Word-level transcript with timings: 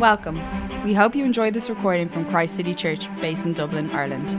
Welcome. 0.00 0.40
We 0.82 0.94
hope 0.94 1.14
you 1.14 1.26
enjoyed 1.26 1.52
this 1.52 1.68
recording 1.68 2.08
from 2.08 2.24
Christ 2.24 2.56
City 2.56 2.72
Church, 2.72 3.06
based 3.20 3.44
in 3.44 3.52
Dublin, 3.52 3.90
Ireland. 3.90 4.30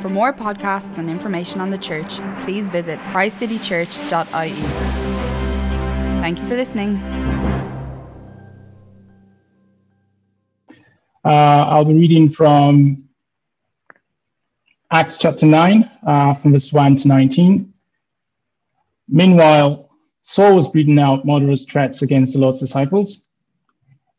For 0.00 0.08
more 0.08 0.32
podcasts 0.32 0.96
and 0.96 1.10
information 1.10 1.60
on 1.60 1.68
the 1.68 1.76
church, 1.76 2.14
please 2.44 2.70
visit 2.70 2.98
christcitychurch.ie. 3.10 4.52
Thank 6.22 6.38
you 6.38 6.46
for 6.46 6.54
listening. 6.54 6.96
Uh, 11.22 11.28
I'll 11.68 11.84
be 11.84 11.92
reading 11.92 12.30
from 12.30 13.06
Acts 14.90 15.18
chapter 15.18 15.44
9, 15.44 15.90
uh, 16.06 16.34
from 16.36 16.52
verse 16.52 16.72
1 16.72 16.96
to 16.96 17.08
19. 17.08 17.70
Meanwhile, 19.10 19.90
Saul 20.22 20.56
was 20.56 20.68
breathing 20.68 20.98
out 20.98 21.26
murderous 21.26 21.66
threats 21.66 22.00
against 22.00 22.32
the 22.32 22.38
Lord's 22.38 22.60
disciples 22.60 23.28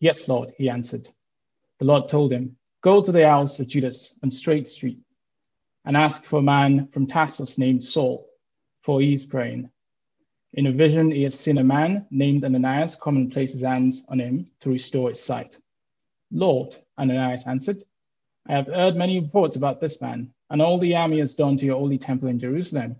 Yes, 0.00 0.28
Lord, 0.28 0.52
he 0.56 0.68
answered. 0.68 1.08
The 1.78 1.84
Lord 1.84 2.08
told 2.08 2.32
him, 2.32 2.56
Go 2.82 3.02
to 3.02 3.12
the 3.12 3.28
house 3.28 3.58
of 3.58 3.66
Judas 3.66 4.14
on 4.22 4.30
Straight 4.30 4.68
Street 4.68 5.00
and 5.84 5.96
ask 5.96 6.24
for 6.24 6.38
a 6.38 6.42
man 6.42 6.88
from 6.88 7.06
Tarsus 7.06 7.58
named 7.58 7.84
Saul, 7.84 8.28
for 8.82 9.00
he 9.00 9.12
is 9.12 9.24
praying. 9.24 9.70
In 10.54 10.66
a 10.66 10.72
vision, 10.72 11.10
he 11.10 11.24
has 11.24 11.38
seen 11.38 11.58
a 11.58 11.64
man 11.64 12.06
named 12.10 12.44
Ananias 12.44 12.96
come 12.96 13.16
and 13.16 13.32
place 13.32 13.52
his 13.52 13.62
hands 13.62 14.04
on 14.08 14.20
him 14.20 14.50
to 14.60 14.70
restore 14.70 15.08
his 15.10 15.20
sight. 15.22 15.58
Lord, 16.30 16.76
Ananias 16.98 17.46
answered, 17.46 17.82
I 18.46 18.52
have 18.52 18.66
heard 18.66 18.96
many 18.96 19.20
reports 19.20 19.56
about 19.56 19.80
this 19.80 20.00
man 20.00 20.32
and 20.50 20.62
all 20.62 20.78
the 20.78 20.96
army 20.96 21.18
has 21.18 21.34
done 21.34 21.56
to 21.58 21.66
your 21.66 21.78
holy 21.78 21.98
temple 21.98 22.28
in 22.28 22.38
Jerusalem. 22.38 22.96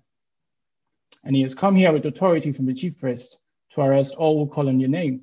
And 1.25 1.35
he 1.35 1.43
has 1.43 1.55
come 1.55 1.75
here 1.75 1.93
with 1.93 2.07
authority 2.07 2.53
from 2.53 2.67
the 2.67 2.75
chief 2.75 2.99
priest 2.99 3.39
to 3.71 3.81
arrest 3.81 4.15
all 4.17 4.39
who 4.39 4.51
call 4.51 4.69
on 4.69 4.81
your 4.81 4.91
name. 4.91 5.23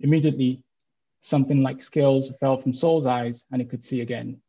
Immediately, 0.00 0.62
something 1.20 1.62
like 1.62 1.82
scales 1.82 2.30
fell 2.38 2.56
from 2.56 2.72
Saul's 2.72 3.06
eyes 3.06 3.44
and 3.50 3.60
he 3.60 3.66
could 3.66 3.84
see 3.84 4.00
again. 4.00 4.40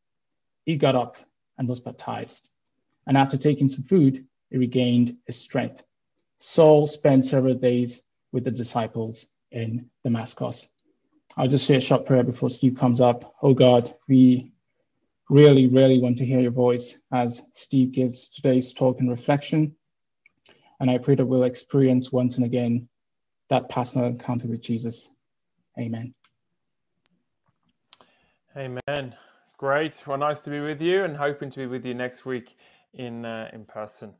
He 0.65 0.75
got 0.75 0.95
up 0.95 1.17
and 1.57 1.67
was 1.67 1.79
baptized. 1.79 2.47
And 3.07 3.17
after 3.17 3.37
taking 3.37 3.69
some 3.69 3.83
food, 3.83 4.25
he 4.49 4.57
regained 4.57 5.17
his 5.25 5.37
strength. 5.37 5.83
Saul 6.39 6.87
spent 6.87 7.25
several 7.25 7.55
days 7.55 8.01
with 8.31 8.43
the 8.43 8.51
disciples 8.51 9.27
in 9.51 9.89
Damascus. 10.03 10.69
I'll 11.37 11.47
just 11.47 11.65
say 11.65 11.75
a 11.75 11.81
short 11.81 12.05
prayer 12.05 12.23
before 12.23 12.49
Steve 12.49 12.77
comes 12.77 13.01
up. 13.01 13.35
Oh 13.41 13.53
God, 13.53 13.93
we 14.07 14.51
really, 15.29 15.67
really 15.67 15.99
want 15.99 16.17
to 16.17 16.25
hear 16.25 16.39
your 16.39 16.51
voice 16.51 16.97
as 17.11 17.41
Steve 17.53 17.91
gives 17.91 18.29
today's 18.29 18.73
talk 18.73 18.99
and 18.99 19.09
reflection. 19.09 19.75
And 20.79 20.89
I 20.89 20.97
pray 20.97 21.15
that 21.15 21.25
we'll 21.25 21.43
experience 21.43 22.11
once 22.11 22.37
and 22.37 22.45
again 22.45 22.87
that 23.49 23.69
personal 23.69 24.07
encounter 24.07 24.47
with 24.47 24.61
Jesus. 24.61 25.09
Amen. 25.77 26.13
Amen. 28.57 29.15
Great. 29.57 30.01
Well, 30.07 30.17
nice 30.17 30.39
to 30.41 30.49
be 30.49 30.59
with 30.59 30.81
you 30.81 31.03
and 31.03 31.15
hoping 31.15 31.49
to 31.51 31.57
be 31.57 31.65
with 31.65 31.85
you 31.85 31.93
next 31.93 32.25
week 32.25 32.57
in, 32.93 33.25
uh, 33.25 33.49
in 33.53 33.65
person. 33.65 34.13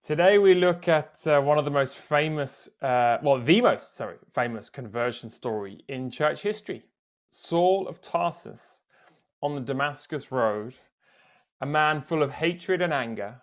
Today 0.00 0.38
we 0.38 0.54
look 0.54 0.88
at 0.88 1.24
uh, 1.26 1.40
one 1.40 1.58
of 1.58 1.64
the 1.64 1.70
most 1.70 1.96
famous, 1.96 2.68
uh, 2.80 3.18
well, 3.22 3.38
the 3.38 3.60
most, 3.60 3.94
sorry, 3.94 4.16
famous 4.32 4.68
conversion 4.68 5.28
story 5.30 5.84
in 5.88 6.10
church 6.10 6.42
history. 6.42 6.82
Saul 7.30 7.86
of 7.86 8.00
Tarsus 8.00 8.80
on 9.42 9.54
the 9.54 9.60
Damascus 9.60 10.32
Road, 10.32 10.74
a 11.60 11.66
man 11.66 12.00
full 12.00 12.22
of 12.22 12.32
hatred 12.32 12.82
and 12.82 12.92
anger, 12.92 13.40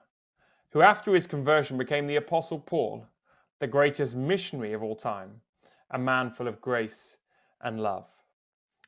who 0.72 0.82
after 0.82 1.14
his 1.14 1.28
conversion 1.28 1.78
became 1.78 2.08
the 2.08 2.18
Apostle 2.18 2.60
Paul, 2.60 3.06
the 3.60 3.68
greatest 3.68 4.16
missionary 4.16 4.74
of 4.74 4.84
all 4.84 4.96
time 4.96 5.42
a 5.92 6.00
man 6.00 6.32
full 6.32 6.48
of 6.48 6.62
grace 6.62 7.18
and 7.62 7.80
love. 7.80 8.08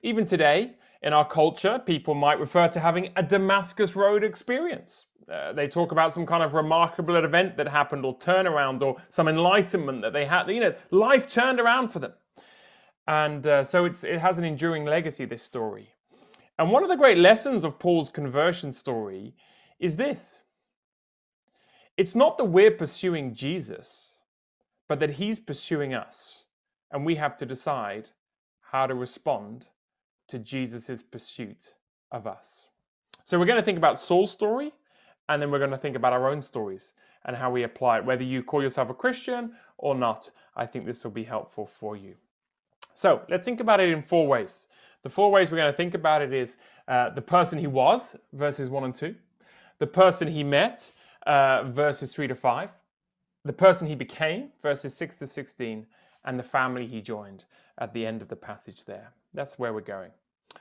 Even 0.04 0.26
today, 0.26 0.76
in 1.04 1.14
our 1.14 1.28
culture, 1.28 1.80
people 1.80 2.14
might 2.14 2.40
refer 2.40 2.68
to 2.68 2.80
having 2.80 3.10
a 3.16 3.24
Damascus 3.24 3.96
Road 3.96 4.24
experience. 4.24 5.08
Uh, 5.32 5.54
they 5.54 5.68
talk 5.68 5.92
about 5.92 6.14
some 6.14 6.26
kind 6.26 6.44
of 6.44 6.54
remarkable 6.54 7.16
event 7.16 7.58
that 7.58 7.68
happened, 7.68 8.06
or 8.06 8.18
turnaround, 8.18 8.82
or 8.82 8.98
some 9.10 9.28
enlightenment 9.28 10.02
that 10.02 10.14
they 10.14 10.26
had. 10.26 10.50
You 10.50 10.60
know, 10.60 10.76
life 10.92 11.30
turned 11.30 11.60
around 11.60 11.90
for 11.90 12.00
them. 12.00 12.14
And 13.08 13.46
uh, 13.48 13.64
so 13.64 13.86
it 13.86 14.20
has 14.20 14.38
an 14.38 14.44
enduring 14.44 14.86
legacy, 14.86 15.26
this 15.26 15.42
story. 15.42 15.90
And 16.60 16.72
one 16.72 16.84
of 16.84 16.90
the 16.90 16.96
great 16.96 17.18
lessons 17.18 17.64
of 17.64 17.80
Paul's 17.80 18.10
conversion 18.10 18.72
story 18.72 19.34
is 19.80 19.98
this 19.98 20.42
it's 21.98 22.16
not 22.16 22.38
that 22.38 22.46
we're 22.46 22.72
pursuing 22.72 23.34
Jesus, 23.34 24.10
but 24.88 25.00
that 25.00 25.12
he's 25.12 25.40
pursuing 25.40 25.94
us 25.94 26.46
and 26.92 27.06
we 27.06 27.16
have 27.16 27.38
to 27.38 27.46
decide 27.46 28.10
how 28.62 28.88
to 28.88 28.96
respond 28.96 29.68
to 30.28 30.40
Jesus' 30.40 31.04
pursuit 31.04 31.74
of 32.12 32.28
us. 32.28 32.66
So 33.24 33.38
we're 33.40 33.46
going 33.46 33.60
to 33.60 33.64
think 33.64 33.78
about 33.78 33.98
Saul's 33.98 34.32
story, 34.32 34.72
and 35.30 35.42
then 35.42 35.52
we're 35.52 35.60
going 35.60 35.72
to 35.72 35.78
think 35.78 35.96
about 35.96 36.14
our 36.14 36.30
own 36.30 36.42
stories 36.42 36.94
and 37.26 37.36
how 37.36 37.52
we 37.52 37.64
apply 37.64 38.00
it. 38.00 38.06
Whether 38.06 38.24
you 38.24 38.44
call 38.44 38.62
yourself 38.62 38.90
a 38.90 38.94
Christian 38.94 39.54
or 39.78 39.96
not, 39.96 40.32
I 40.56 40.66
think 40.66 40.86
this 40.86 41.04
will 41.04 41.12
be 41.12 41.24
helpful 41.24 41.66
for 41.66 41.96
you. 41.96 42.16
So 42.94 43.22
let's 43.30 43.46
think 43.46 43.60
about 43.60 43.80
it 43.80 43.90
in 43.90 44.02
four 44.02 44.28
ways. 44.28 44.68
The 45.04 45.10
four 45.10 45.32
ways 45.32 45.50
we're 45.50 45.58
going 45.58 45.72
to 45.72 45.78
think 45.78 45.94
about 45.94 46.22
it 46.22 46.34
is 46.34 46.58
uh, 46.88 47.10
the 47.10 47.22
person 47.22 47.58
he 47.58 47.68
was, 47.68 48.16
verses 48.34 48.70
1 48.70 48.84
and 48.84 48.94
2, 48.94 49.16
the 49.80 49.88
person 49.88 50.28
he 50.28 50.44
met, 50.44 50.92
uh, 51.26 51.64
verses 51.64 52.14
3 52.14 52.28
to 52.28 52.36
5, 52.36 52.72
the 53.46 53.54
person 53.54 53.88
he 53.88 53.96
became, 53.96 54.50
verses 54.62 54.94
6 54.94 55.18
to 55.18 55.28
16, 55.28 55.86
and 56.26 56.38
the 56.38 56.44
family 56.44 56.88
he 56.88 57.02
joined 57.02 57.46
at 57.78 57.94
the 57.94 58.06
end 58.06 58.22
of 58.22 58.28
the 58.28 58.36
passage 58.36 58.86
there. 58.86 59.14
That's 59.34 59.58
where 59.58 59.74
we're 59.74 59.82
going. 59.82 60.12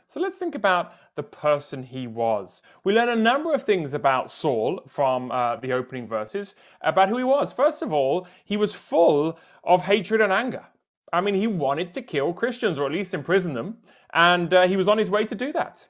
So 0.07 0.21
let's 0.21 0.39
think 0.39 0.55
about 0.55 0.95
the 1.17 1.23
person 1.23 1.83
he 1.83 2.07
was. 2.07 2.63
We 2.85 2.93
learn 2.93 3.09
a 3.09 3.17
number 3.17 3.53
of 3.53 3.65
things 3.65 3.95
about 3.95 4.31
Saul 4.31 4.83
from 4.87 5.31
uh, 5.33 5.57
the 5.57 5.73
opening 5.73 6.07
verses 6.07 6.55
about 6.81 7.09
who 7.09 7.19
he 7.19 7.25
was. 7.25 7.53
First 7.53 7.83
of 7.83 7.93
all, 7.93 8.27
he 8.45 8.57
was 8.57 8.73
full 8.73 9.39
of 9.65 9.83
hatred 9.83 10.21
and 10.21 10.33
anger. 10.33 10.65
I 11.13 11.21
mean, 11.21 11.35
he 11.35 11.47
wanted 11.47 11.93
to 11.95 12.03
kill 12.03 12.33
Christians 12.33 12.79
or 12.79 12.87
at 12.87 12.93
least 12.93 13.15
imprison 13.15 13.55
them, 13.55 13.79
and 14.13 14.53
uh, 14.55 14.67
he 14.67 14.77
was 14.77 14.89
on 14.89 14.99
his 14.99 15.11
way 15.11 15.25
to 15.25 15.35
do 15.35 15.53
that. 15.53 15.87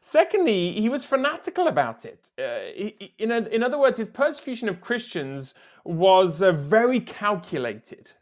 Secondly, 0.00 0.72
he 0.72 0.88
was 0.88 1.04
fanatical 1.04 1.68
about 1.68 2.04
it. 2.04 2.30
Uh, 2.38 2.72
he, 2.74 3.12
in, 3.18 3.30
a, 3.30 3.40
in, 3.42 3.62
other 3.62 3.78
words, 3.78 3.98
his 3.98 4.08
persecution 4.08 4.68
of 4.68 4.80
Christians 4.80 5.54
was 5.84 6.40
uh, 6.40 6.52
very 6.52 7.00
calculated. 7.00 8.12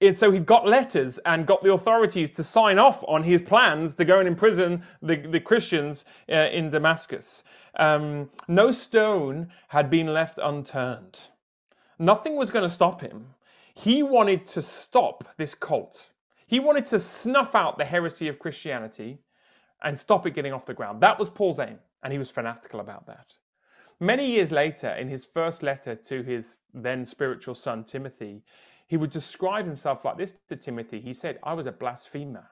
And 0.00 0.16
so 0.16 0.30
he 0.30 0.38
got 0.38 0.66
letters 0.66 1.18
and 1.26 1.46
got 1.46 1.62
the 1.62 1.72
authorities 1.72 2.30
to 2.32 2.44
sign 2.44 2.78
off 2.78 3.02
on 3.08 3.24
his 3.24 3.42
plans 3.42 3.96
to 3.96 4.04
go 4.04 4.20
and 4.20 4.28
imprison 4.28 4.82
the, 5.02 5.16
the 5.16 5.40
Christians 5.40 6.04
uh, 6.30 6.48
in 6.52 6.70
Damascus. 6.70 7.42
Um, 7.78 8.30
no 8.46 8.70
stone 8.70 9.48
had 9.68 9.90
been 9.90 10.06
left 10.14 10.38
unturned. 10.40 11.18
Nothing 11.98 12.36
was 12.36 12.50
going 12.50 12.62
to 12.62 12.72
stop 12.72 13.00
him. 13.00 13.26
He 13.74 14.02
wanted 14.02 14.46
to 14.48 14.62
stop 14.62 15.24
this 15.36 15.54
cult. 15.54 16.10
He 16.46 16.60
wanted 16.60 16.86
to 16.86 16.98
snuff 16.98 17.54
out 17.54 17.76
the 17.76 17.84
heresy 17.84 18.28
of 18.28 18.38
Christianity 18.38 19.18
and 19.82 19.98
stop 19.98 20.26
it 20.26 20.32
getting 20.32 20.52
off 20.52 20.66
the 20.66 20.74
ground. 20.74 21.00
That 21.00 21.18
was 21.18 21.28
Paul's 21.28 21.58
aim, 21.58 21.78
and 22.02 22.12
he 22.12 22.18
was 22.18 22.30
fanatical 22.30 22.80
about 22.80 23.06
that. 23.06 23.34
Many 24.00 24.26
years 24.26 24.52
later, 24.52 24.90
in 24.90 25.08
his 25.08 25.24
first 25.24 25.62
letter 25.62 25.94
to 25.96 26.22
his 26.22 26.58
then 26.72 27.04
spiritual 27.04 27.54
son 27.54 27.84
Timothy, 27.84 28.42
he 28.88 28.96
would 28.96 29.10
describe 29.10 29.66
himself 29.66 30.04
like 30.04 30.16
this 30.16 30.34
to 30.48 30.56
Timothy. 30.56 31.00
He 31.00 31.12
said, 31.12 31.38
I 31.42 31.52
was 31.52 31.66
a 31.66 31.72
blasphemer, 31.72 32.48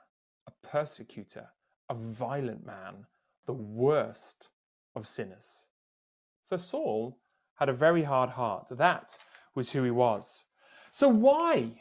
a 0.47 0.67
persecutor, 0.67 1.49
a 1.89 1.95
violent 1.95 2.65
man, 2.65 3.07
the 3.47 3.55
worst 3.55 4.51
of 4.95 5.09
sinners. 5.09 5.65
So 6.45 6.59
Saul 6.59 7.19
had 7.55 7.71
a 7.71 7.75
very 7.75 8.03
hard 8.03 8.31
heart. 8.31 8.67
That 8.71 9.17
was 9.55 9.73
who 9.73 9.83
he 9.83 9.91
was. 9.91 10.45
So 10.93 11.09
why? 11.09 11.81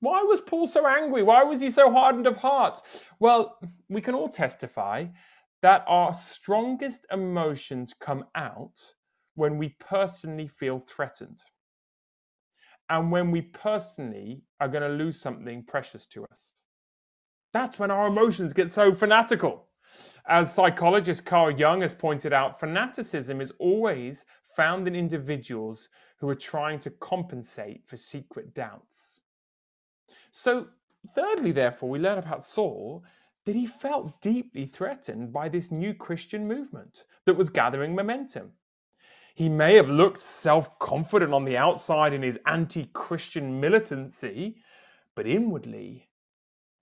Why 0.00 0.22
was 0.22 0.42
Paul 0.42 0.66
so 0.66 0.86
angry? 0.86 1.22
Why 1.22 1.42
was 1.42 1.62
he 1.62 1.70
so 1.70 1.90
hardened 1.90 2.26
of 2.26 2.36
heart? 2.36 2.80
Well, 3.18 3.58
we 3.88 4.02
can 4.02 4.14
all 4.14 4.28
testify 4.28 5.06
that 5.62 5.82
our 5.88 6.12
strongest 6.12 7.06
emotions 7.10 7.94
come 7.98 8.26
out 8.34 8.78
when 9.34 9.56
we 9.56 9.70
personally 9.80 10.46
feel 10.46 10.78
threatened 10.78 11.40
and 12.90 13.10
when 13.10 13.30
we 13.30 13.42
personally 13.42 14.42
are 14.60 14.68
going 14.68 14.82
to 14.82 14.96
lose 14.96 15.20
something 15.20 15.62
precious 15.62 16.06
to 16.06 16.24
us. 16.24 16.54
That's 17.52 17.78
when 17.78 17.90
our 17.90 18.08
emotions 18.08 18.52
get 18.52 18.70
so 18.70 18.92
fanatical. 18.92 19.66
As 20.26 20.52
psychologist 20.52 21.24
Carl 21.24 21.50
Jung 21.50 21.80
has 21.80 21.92
pointed 21.92 22.32
out, 22.32 22.60
fanaticism 22.60 23.40
is 23.40 23.52
always 23.58 24.26
found 24.54 24.86
in 24.86 24.94
individuals 24.94 25.88
who 26.18 26.28
are 26.28 26.34
trying 26.34 26.78
to 26.80 26.90
compensate 26.90 27.86
for 27.86 27.96
secret 27.96 28.54
doubts. 28.54 29.20
So, 30.30 30.68
thirdly, 31.14 31.52
therefore, 31.52 31.88
we 31.88 31.98
learn 31.98 32.18
about 32.18 32.44
Saul 32.44 33.04
that 33.46 33.54
he 33.54 33.66
felt 33.66 34.20
deeply 34.20 34.66
threatened 34.66 35.32
by 35.32 35.48
this 35.48 35.70
new 35.70 35.94
Christian 35.94 36.46
movement 36.46 37.04
that 37.24 37.36
was 37.36 37.48
gathering 37.48 37.94
momentum. 37.94 38.52
He 39.38 39.48
may 39.48 39.74
have 39.74 39.88
looked 39.88 40.18
self 40.18 40.80
confident 40.80 41.32
on 41.32 41.44
the 41.44 41.56
outside 41.56 42.12
in 42.12 42.22
his 42.22 42.40
anti 42.44 42.86
Christian 42.92 43.60
militancy, 43.60 44.56
but 45.14 45.28
inwardly, 45.28 46.08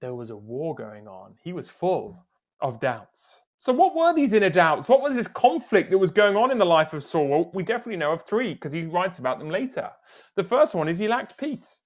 there 0.00 0.14
was 0.14 0.30
a 0.30 0.38
war 0.38 0.74
going 0.74 1.06
on. 1.06 1.34
He 1.44 1.52
was 1.52 1.68
full 1.68 2.24
of 2.62 2.80
doubts. 2.80 3.42
So, 3.58 3.74
what 3.74 3.94
were 3.94 4.14
these 4.14 4.32
inner 4.32 4.48
doubts? 4.48 4.88
What 4.88 5.02
was 5.02 5.16
this 5.16 5.28
conflict 5.28 5.90
that 5.90 5.98
was 5.98 6.10
going 6.10 6.34
on 6.34 6.50
in 6.50 6.56
the 6.56 6.64
life 6.64 6.94
of 6.94 7.04
Saul? 7.04 7.28
Well, 7.28 7.50
we 7.52 7.62
definitely 7.62 7.98
know 7.98 8.12
of 8.12 8.24
three 8.24 8.54
because 8.54 8.72
he 8.72 8.86
writes 8.86 9.18
about 9.18 9.38
them 9.38 9.50
later. 9.50 9.90
The 10.34 10.44
first 10.44 10.74
one 10.74 10.88
is 10.88 10.98
he 10.98 11.08
lacked 11.08 11.36
peace. 11.36 11.82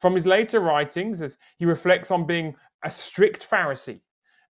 From 0.00 0.16
his 0.16 0.26
later 0.26 0.58
writings, 0.58 1.22
as 1.22 1.38
he 1.58 1.64
reflects 1.64 2.10
on 2.10 2.26
being 2.26 2.56
a 2.84 2.90
strict 2.90 3.48
Pharisee, 3.48 4.00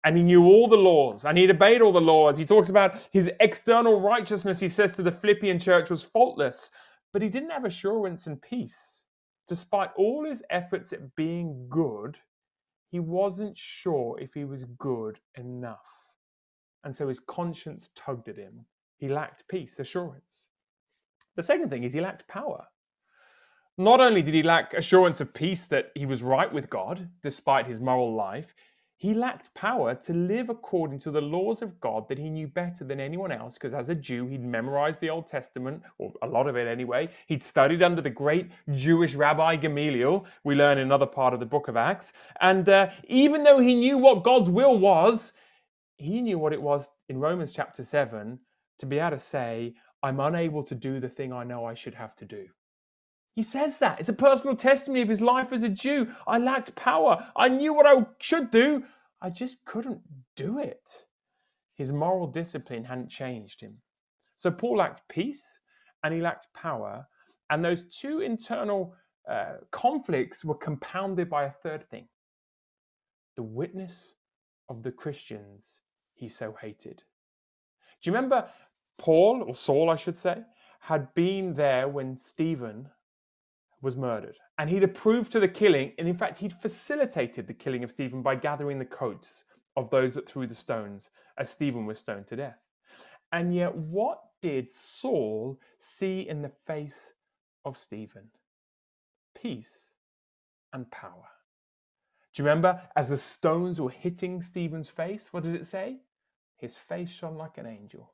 and 0.03 0.15
he 0.15 0.23
knew 0.23 0.45
all 0.45 0.67
the 0.67 0.75
laws 0.75 1.25
and 1.25 1.37
he'd 1.37 1.51
obeyed 1.51 1.81
all 1.81 1.91
the 1.91 1.99
laws. 1.99 2.37
He 2.37 2.45
talks 2.45 2.69
about 2.69 3.07
his 3.11 3.29
external 3.39 3.99
righteousness, 3.99 4.59
he 4.59 4.69
says 4.69 4.95
to 4.95 5.03
the 5.03 5.11
Philippian 5.11 5.59
church, 5.59 5.89
was 5.89 6.03
faultless, 6.03 6.71
but 7.11 7.21
he 7.21 7.29
didn't 7.29 7.51
have 7.51 7.65
assurance 7.65 8.27
and 8.27 8.41
peace. 8.41 9.03
Despite 9.47 9.89
all 9.97 10.25
his 10.25 10.43
efforts 10.49 10.93
at 10.93 11.15
being 11.15 11.67
good, 11.69 12.17
he 12.91 12.99
wasn't 12.99 13.57
sure 13.57 14.17
if 14.19 14.33
he 14.33 14.45
was 14.45 14.65
good 14.77 15.19
enough. 15.37 15.79
And 16.83 16.95
so 16.95 17.07
his 17.07 17.19
conscience 17.19 17.89
tugged 17.95 18.29
at 18.29 18.37
him. 18.37 18.65
He 18.97 19.09
lacked 19.09 19.47
peace, 19.47 19.79
assurance. 19.79 20.47
The 21.35 21.43
second 21.43 21.69
thing 21.69 21.83
is 21.83 21.93
he 21.93 22.01
lacked 22.01 22.27
power. 22.27 22.65
Not 23.77 24.01
only 24.01 24.21
did 24.21 24.33
he 24.33 24.43
lack 24.43 24.73
assurance 24.73 25.21
of 25.21 25.33
peace 25.33 25.65
that 25.67 25.91
he 25.95 26.05
was 26.05 26.21
right 26.21 26.51
with 26.51 26.69
God, 26.69 27.09
despite 27.23 27.65
his 27.65 27.79
moral 27.79 28.13
life, 28.13 28.53
he 28.99 29.13
lacked 29.13 29.53
power 29.53 29.95
to 29.95 30.13
live 30.13 30.49
according 30.49 30.99
to 30.99 31.09
the 31.09 31.21
laws 31.21 31.61
of 31.61 31.79
God 31.79 32.09
that 32.09 32.17
he 32.19 32.29
knew 32.29 32.47
better 32.47 32.83
than 32.83 32.99
anyone 32.99 33.31
else, 33.31 33.53
because 33.53 33.73
as 33.73 33.87
a 33.87 33.95
Jew, 33.95 34.27
he'd 34.27 34.43
memorized 34.43 34.99
the 34.99 35.09
Old 35.09 35.25
Testament, 35.25 35.81
or 35.99 36.11
a 36.21 36.27
lot 36.27 36.47
of 36.49 36.57
it 36.57 36.67
anyway. 36.67 37.07
He'd 37.27 37.41
studied 37.41 37.81
under 37.81 38.01
the 38.01 38.09
great 38.09 38.51
Jewish 38.73 39.15
rabbi 39.15 39.55
Gamaliel, 39.55 40.25
we 40.43 40.53
learn 40.53 40.77
in 40.77 40.83
another 40.83 41.05
part 41.05 41.33
of 41.33 41.39
the 41.39 41.45
book 41.45 41.69
of 41.69 41.77
Acts. 41.77 42.11
And 42.41 42.67
uh, 42.67 42.89
even 43.07 43.43
though 43.43 43.59
he 43.59 43.73
knew 43.73 43.97
what 43.97 44.25
God's 44.25 44.49
will 44.49 44.77
was, 44.77 45.31
he 45.95 46.19
knew 46.21 46.37
what 46.37 46.51
it 46.51 46.61
was 46.61 46.89
in 47.07 47.21
Romans 47.21 47.53
chapter 47.53 47.85
7 47.85 48.37
to 48.79 48.85
be 48.85 48.99
able 48.99 49.11
to 49.11 49.19
say, 49.19 49.75
I'm 50.03 50.19
unable 50.19 50.63
to 50.63 50.75
do 50.75 50.99
the 50.99 51.07
thing 51.07 51.31
I 51.31 51.45
know 51.45 51.63
I 51.63 51.73
should 51.73 51.95
have 51.95 52.17
to 52.17 52.25
do. 52.25 52.47
He 53.39 53.43
says 53.43 53.79
that. 53.79 54.01
It's 54.01 54.09
a 54.09 54.23
personal 54.27 54.53
testimony 54.53 55.01
of 55.01 55.07
his 55.07 55.21
life 55.21 55.53
as 55.53 55.63
a 55.63 55.69
Jew. 55.69 56.09
I 56.27 56.39
lacked 56.39 56.75
power. 56.75 57.25
I 57.37 57.47
knew 57.47 57.73
what 57.73 57.85
I 57.85 58.05
should 58.19 58.51
do. 58.51 58.83
I 59.21 59.29
just 59.29 59.63
couldn't 59.63 60.01
do 60.35 60.59
it. 60.59 61.05
His 61.75 61.93
moral 61.93 62.27
discipline 62.27 62.83
hadn't 62.83 63.07
changed 63.07 63.61
him. 63.61 63.77
So 64.35 64.51
Paul 64.51 64.79
lacked 64.79 65.07
peace 65.07 65.61
and 66.03 66.13
he 66.13 66.19
lacked 66.19 66.47
power. 66.53 67.07
And 67.49 67.63
those 67.63 67.87
two 67.87 68.19
internal 68.19 68.93
uh, 69.31 69.59
conflicts 69.71 70.43
were 70.43 70.55
compounded 70.55 71.29
by 71.29 71.45
a 71.45 71.51
third 71.63 71.89
thing 71.89 72.09
the 73.37 73.43
witness 73.43 74.15
of 74.67 74.83
the 74.83 74.91
Christians 74.91 75.65
he 76.13 76.27
so 76.27 76.53
hated. 76.59 77.03
Do 78.01 78.09
you 78.09 78.13
remember 78.13 78.49
Paul, 78.97 79.45
or 79.47 79.55
Saul, 79.55 79.89
I 79.89 79.95
should 79.95 80.17
say, 80.17 80.39
had 80.81 81.13
been 81.13 81.53
there 81.53 81.87
when 81.87 82.17
Stephen 82.17 82.89
was 83.81 83.95
murdered. 83.95 84.37
And 84.57 84.69
he'd 84.69 84.83
approved 84.83 85.31
to 85.31 85.39
the 85.39 85.47
killing, 85.47 85.93
and 85.97 86.07
in 86.07 86.17
fact, 86.17 86.37
he'd 86.37 86.53
facilitated 86.53 87.47
the 87.47 87.53
killing 87.53 87.83
of 87.83 87.91
Stephen 87.91 88.21
by 88.21 88.35
gathering 88.35 88.79
the 88.79 88.85
coats 88.85 89.45
of 89.77 89.89
those 89.89 90.13
that 90.13 90.29
threw 90.29 90.47
the 90.47 90.55
stones 90.55 91.09
as 91.37 91.49
Stephen 91.49 91.85
was 91.85 91.99
stoned 91.99 92.27
to 92.27 92.35
death. 92.35 92.59
And 93.31 93.53
yet, 93.53 93.73
what 93.73 94.19
did 94.41 94.73
Saul 94.73 95.59
see 95.77 96.27
in 96.27 96.41
the 96.41 96.51
face 96.67 97.13
of 97.65 97.77
Stephen? 97.77 98.29
Peace 99.39 99.89
and 100.73 100.89
power. 100.91 101.27
Do 102.33 102.41
you 102.41 102.47
remember 102.47 102.81
as 102.95 103.09
the 103.09 103.17
stones 103.17 103.79
were 103.79 103.89
hitting 103.89 104.41
Stephen's 104.41 104.89
face? 104.89 105.31
What 105.31 105.43
did 105.43 105.55
it 105.55 105.65
say? 105.65 106.01
His 106.57 106.75
face 106.75 107.09
shone 107.09 107.37
like 107.37 107.57
an 107.57 107.65
angel 107.65 108.11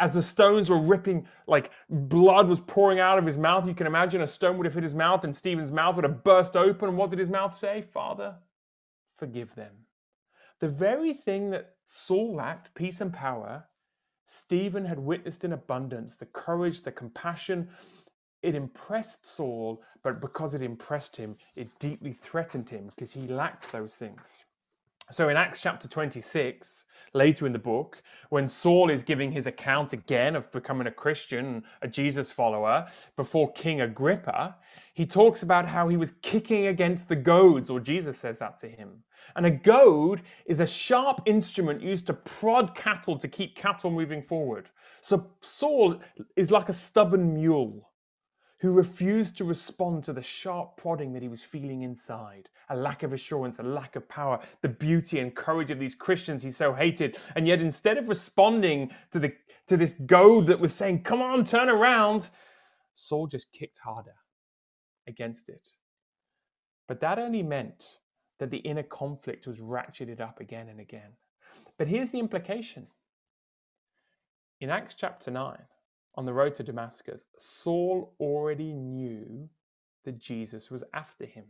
as 0.00 0.14
the 0.14 0.22
stones 0.22 0.70
were 0.70 0.78
ripping, 0.78 1.26
like 1.46 1.70
blood 1.88 2.48
was 2.48 2.60
pouring 2.60 3.00
out 3.00 3.18
of 3.18 3.26
his 3.26 3.38
mouth. 3.38 3.66
You 3.66 3.74
can 3.74 3.86
imagine 3.86 4.22
a 4.22 4.26
stone 4.26 4.56
would 4.56 4.66
have 4.66 4.74
hit 4.74 4.82
his 4.82 4.94
mouth 4.94 5.24
and 5.24 5.34
Stephen's 5.34 5.72
mouth 5.72 5.96
would 5.96 6.04
have 6.04 6.24
burst 6.24 6.56
open. 6.56 6.96
What 6.96 7.10
did 7.10 7.18
his 7.18 7.30
mouth 7.30 7.54
say? 7.54 7.82
Father, 7.82 8.36
forgive 9.16 9.54
them. 9.54 9.72
The 10.60 10.68
very 10.68 11.14
thing 11.14 11.50
that 11.50 11.74
Saul 11.86 12.34
lacked, 12.34 12.74
peace 12.74 13.00
and 13.00 13.12
power, 13.12 13.64
Stephen 14.26 14.84
had 14.84 14.98
witnessed 14.98 15.44
in 15.44 15.52
abundance 15.52 16.16
the 16.16 16.26
courage, 16.26 16.82
the 16.82 16.92
compassion. 16.92 17.68
It 18.42 18.54
impressed 18.54 19.26
Saul, 19.26 19.82
but 20.02 20.20
because 20.20 20.54
it 20.54 20.62
impressed 20.62 21.16
him, 21.16 21.36
it 21.56 21.68
deeply 21.78 22.12
threatened 22.12 22.70
him 22.70 22.88
because 22.88 23.12
he 23.12 23.26
lacked 23.26 23.70
those 23.72 23.96
things. 23.96 24.44
So 25.10 25.28
in 25.28 25.36
Acts 25.36 25.60
chapter 25.60 25.86
26, 25.86 26.86
later 27.12 27.46
in 27.46 27.52
the 27.52 27.58
book, 27.58 28.02
when 28.30 28.48
Saul 28.48 28.90
is 28.90 29.02
giving 29.02 29.30
his 29.30 29.46
account 29.46 29.92
again 29.92 30.34
of 30.34 30.50
becoming 30.50 30.86
a 30.86 30.90
Christian, 30.90 31.62
a 31.82 31.88
Jesus 31.88 32.30
follower, 32.30 32.86
before 33.14 33.52
King 33.52 33.82
Agrippa, 33.82 34.56
he 34.94 35.04
talks 35.04 35.42
about 35.42 35.68
how 35.68 35.88
he 35.88 35.96
was 35.96 36.14
kicking 36.22 36.68
against 36.68 37.08
the 37.08 37.16
goads, 37.16 37.68
or 37.68 37.80
Jesus 37.80 38.16
says 38.16 38.38
that 38.38 38.58
to 38.60 38.68
him. 38.68 39.02
And 39.36 39.44
a 39.44 39.50
goad 39.50 40.22
is 40.46 40.60
a 40.60 40.66
sharp 40.66 41.20
instrument 41.26 41.82
used 41.82 42.06
to 42.06 42.14
prod 42.14 42.74
cattle 42.74 43.18
to 43.18 43.28
keep 43.28 43.56
cattle 43.56 43.90
moving 43.90 44.22
forward. 44.22 44.70
So 45.02 45.30
Saul 45.40 46.00
is 46.34 46.50
like 46.50 46.70
a 46.70 46.74
stubborn 46.74 47.34
mule 47.34 47.90
who 48.58 48.72
refused 48.72 49.36
to 49.36 49.44
respond 49.44 50.04
to 50.04 50.12
the 50.12 50.22
sharp 50.22 50.76
prodding 50.76 51.12
that 51.12 51.22
he 51.22 51.28
was 51.28 51.42
feeling 51.42 51.82
inside 51.82 52.48
a 52.70 52.76
lack 52.76 53.02
of 53.02 53.12
assurance, 53.12 53.58
a 53.58 53.62
lack 53.62 53.96
of 53.96 54.08
power, 54.08 54.40
the 54.62 54.68
beauty 54.68 55.20
and 55.20 55.34
courage 55.34 55.70
of 55.70 55.78
these 55.78 55.94
Christians 55.94 56.42
he 56.42 56.50
so 56.50 56.72
hated. 56.72 57.18
And 57.36 57.46
yet, 57.46 57.60
instead 57.60 57.98
of 57.98 58.08
responding 58.08 58.90
to, 59.12 59.18
the, 59.18 59.32
to 59.66 59.76
this 59.76 59.94
goad 60.06 60.46
that 60.46 60.60
was 60.60 60.72
saying, 60.72 61.02
Come 61.02 61.20
on, 61.20 61.44
turn 61.44 61.68
around, 61.68 62.30
Saul 62.94 63.26
just 63.26 63.52
kicked 63.52 63.80
harder 63.80 64.14
against 65.06 65.48
it. 65.48 65.68
But 66.88 67.00
that 67.00 67.18
only 67.18 67.42
meant 67.42 67.84
that 68.38 68.50
the 68.50 68.58
inner 68.58 68.82
conflict 68.82 69.46
was 69.46 69.58
ratcheted 69.58 70.20
up 70.20 70.40
again 70.40 70.68
and 70.68 70.80
again. 70.80 71.12
But 71.78 71.88
here's 71.88 72.10
the 72.10 72.18
implication. 72.18 72.86
In 74.60 74.70
Acts 74.70 74.94
chapter 74.94 75.30
9, 75.30 75.56
on 76.16 76.24
the 76.24 76.34
road 76.34 76.54
to 76.56 76.62
Damascus, 76.62 77.24
Saul 77.38 78.14
already 78.20 78.72
knew 78.72 79.48
that 80.04 80.18
Jesus 80.18 80.70
was 80.70 80.84
after 80.92 81.24
him, 81.26 81.44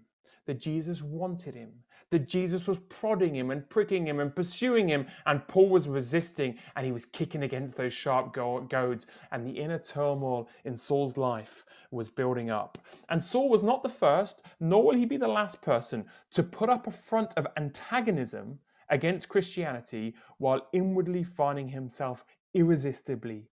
that 0.47 0.61
Jesus 0.61 1.03
wanted 1.03 1.55
him, 1.55 1.71
that 2.11 2.29
Jesus 2.29 2.67
was 2.67 2.79
prodding 2.89 3.35
him 3.35 3.51
and 3.51 3.69
pricking 3.69 4.07
him 4.07 4.21
and 4.21 4.35
pursuing 4.35 4.89
him, 4.89 5.07
and 5.27 5.47
Paul 5.49 5.69
was 5.69 5.89
resisting 5.89 6.57
and 6.77 6.87
he 6.87 6.93
was 6.93 7.05
kicking 7.05 7.43
against 7.43 7.77
those 7.77 7.93
sharp 7.93 8.33
goads, 8.33 9.07
and 9.33 9.47
the 9.47 9.59
inner 9.59 9.79
turmoil 9.79 10.49
in 10.65 10.77
Saul's 10.77 11.17
life 11.17 11.65
was 11.91 12.09
building 12.09 12.51
up. 12.51 12.79
And 13.09 13.23
Saul 13.23 13.49
was 13.49 13.63
not 13.63 13.83
the 13.83 13.89
first, 13.89 14.43
nor 14.61 14.85
will 14.85 14.95
he 14.95 15.07
be 15.07 15.17
the 15.17 15.29
last 15.29 15.61
person 15.61 16.05
to 16.33 16.43
put 16.43 16.69
up 16.69 16.87
a 16.87 16.93
front 16.93 17.35
of 17.37 17.47
antagonism 17.57 18.59
against 18.91 19.29
Christianity 19.29 20.15
while 20.39 20.69
inwardly 20.73 21.25
finding 21.25 21.69
himself 21.69 22.25
irresistibly 22.55 23.49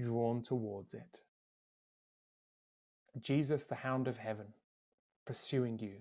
drawn 0.00 0.42
towards 0.42 0.94
it. 0.94 1.20
Jesus, 3.20 3.64
the 3.64 3.74
hound 3.74 4.08
of 4.08 4.18
heaven, 4.18 4.46
pursuing 5.26 5.78
you, 5.78 5.94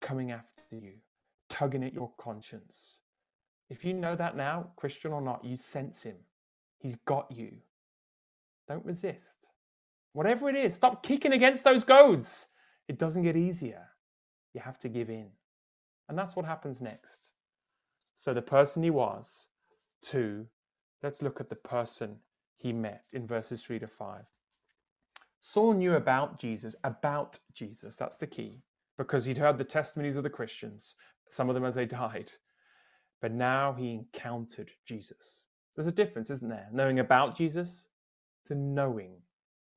coming 0.00 0.30
after 0.30 0.62
you, 0.70 0.92
tugging 1.48 1.84
at 1.84 1.92
your 1.92 2.10
conscience. 2.18 2.96
If 3.68 3.84
you 3.84 3.92
know 3.92 4.16
that 4.16 4.36
now, 4.36 4.70
Christian 4.76 5.12
or 5.12 5.20
not, 5.20 5.44
you 5.44 5.56
sense 5.56 6.02
him. 6.02 6.16
He's 6.78 6.96
got 7.06 7.30
you. 7.30 7.52
Don't 8.66 8.84
resist. 8.84 9.46
Whatever 10.12 10.48
it 10.48 10.56
is, 10.56 10.74
stop 10.74 11.02
kicking 11.02 11.32
against 11.32 11.62
those 11.62 11.84
goads. 11.84 12.48
It 12.88 12.98
doesn't 12.98 13.22
get 13.22 13.36
easier. 13.36 13.86
You 14.54 14.60
have 14.60 14.78
to 14.80 14.88
give 14.88 15.10
in. 15.10 15.28
And 16.08 16.18
that's 16.18 16.34
what 16.34 16.44
happens 16.44 16.80
next. 16.80 17.30
So, 18.16 18.34
the 18.34 18.42
person 18.42 18.82
he 18.82 18.90
was, 18.90 19.46
two, 20.02 20.46
let's 21.02 21.22
look 21.22 21.40
at 21.40 21.48
the 21.48 21.56
person 21.56 22.16
he 22.60 22.72
met 22.72 23.04
in 23.12 23.26
verses 23.26 23.62
three 23.62 23.78
to 23.78 23.86
five. 23.86 24.26
Saul 25.40 25.72
knew 25.72 25.94
about 25.94 26.38
Jesus, 26.38 26.76
about 26.84 27.38
Jesus, 27.54 27.96
that's 27.96 28.16
the 28.16 28.26
key, 28.26 28.62
because 28.98 29.24
he'd 29.24 29.38
heard 29.38 29.56
the 29.56 29.64
testimonies 29.64 30.16
of 30.16 30.22
the 30.22 30.30
Christians, 30.30 30.94
some 31.30 31.48
of 31.48 31.54
them 31.54 31.64
as 31.64 31.74
they 31.74 31.86
died. 31.86 32.30
But 33.22 33.32
now 33.32 33.72
he 33.72 33.92
encountered 33.92 34.70
Jesus. 34.86 35.44
There's 35.74 35.86
a 35.86 35.92
difference, 35.92 36.28
isn't 36.28 36.48
there? 36.48 36.68
Knowing 36.70 36.98
about 36.98 37.36
Jesus 37.36 37.88
to 38.46 38.54
knowing 38.54 39.16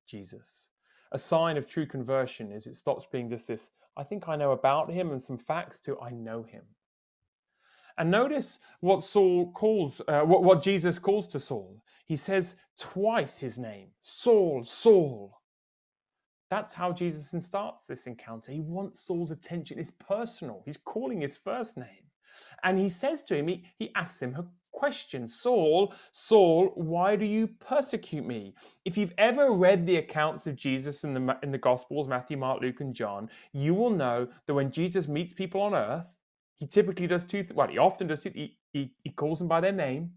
Jesus. 0.06 0.68
A 1.12 1.18
sign 1.18 1.56
of 1.56 1.66
true 1.66 1.86
conversion 1.86 2.52
is 2.52 2.66
it 2.66 2.76
stops 2.76 3.06
being 3.10 3.30
just 3.30 3.46
this, 3.46 3.70
I 3.96 4.02
think 4.02 4.28
I 4.28 4.36
know 4.36 4.52
about 4.52 4.90
him 4.90 5.12
and 5.12 5.22
some 5.22 5.38
facts, 5.38 5.80
to 5.80 5.98
I 6.00 6.10
know 6.10 6.42
him. 6.42 6.64
And 7.98 8.10
notice 8.10 8.58
what 8.80 9.04
Saul 9.04 9.52
calls, 9.52 10.00
uh, 10.08 10.22
what, 10.22 10.42
what 10.42 10.62
Jesus 10.62 10.98
calls 10.98 11.26
to 11.28 11.40
Saul. 11.40 11.80
He 12.06 12.16
says 12.16 12.56
twice 12.78 13.38
his 13.38 13.58
name 13.58 13.88
Saul, 14.02 14.64
Saul. 14.64 15.40
That's 16.50 16.74
how 16.74 16.92
Jesus 16.92 17.44
starts 17.44 17.86
this 17.86 18.06
encounter. 18.06 18.52
He 18.52 18.60
wants 18.60 19.00
Saul's 19.00 19.30
attention. 19.30 19.78
It's 19.78 19.90
personal. 19.90 20.62
He's 20.64 20.76
calling 20.76 21.20
his 21.20 21.36
first 21.36 21.76
name. 21.76 22.04
And 22.62 22.78
he 22.78 22.88
says 22.88 23.24
to 23.24 23.36
him, 23.36 23.48
he, 23.48 23.64
he 23.78 23.90
asks 23.94 24.20
him 24.20 24.34
a 24.36 24.44
question 24.72 25.26
Saul, 25.26 25.94
Saul, 26.12 26.72
why 26.74 27.16
do 27.16 27.24
you 27.24 27.46
persecute 27.46 28.26
me? 28.26 28.54
If 28.84 28.98
you've 28.98 29.14
ever 29.18 29.52
read 29.52 29.86
the 29.86 29.96
accounts 29.96 30.46
of 30.46 30.56
Jesus 30.56 31.04
in 31.04 31.14
the, 31.14 31.36
in 31.42 31.50
the 31.50 31.58
Gospels, 31.58 32.08
Matthew, 32.08 32.36
Mark, 32.36 32.60
Luke, 32.60 32.80
and 32.80 32.94
John, 32.94 33.30
you 33.52 33.74
will 33.74 33.90
know 33.90 34.28
that 34.46 34.54
when 34.54 34.70
Jesus 34.70 35.08
meets 35.08 35.32
people 35.32 35.60
on 35.62 35.74
earth, 35.74 36.06
he 36.56 36.66
typically 36.66 37.06
does 37.06 37.24
two, 37.24 37.46
well, 37.54 37.68
he 37.68 37.78
often 37.78 38.06
does 38.06 38.22
two, 38.22 38.30
he, 38.34 38.56
he, 38.72 38.92
he 39.02 39.10
calls 39.10 39.38
them 39.38 39.48
by 39.48 39.60
their 39.60 39.72
name 39.72 40.10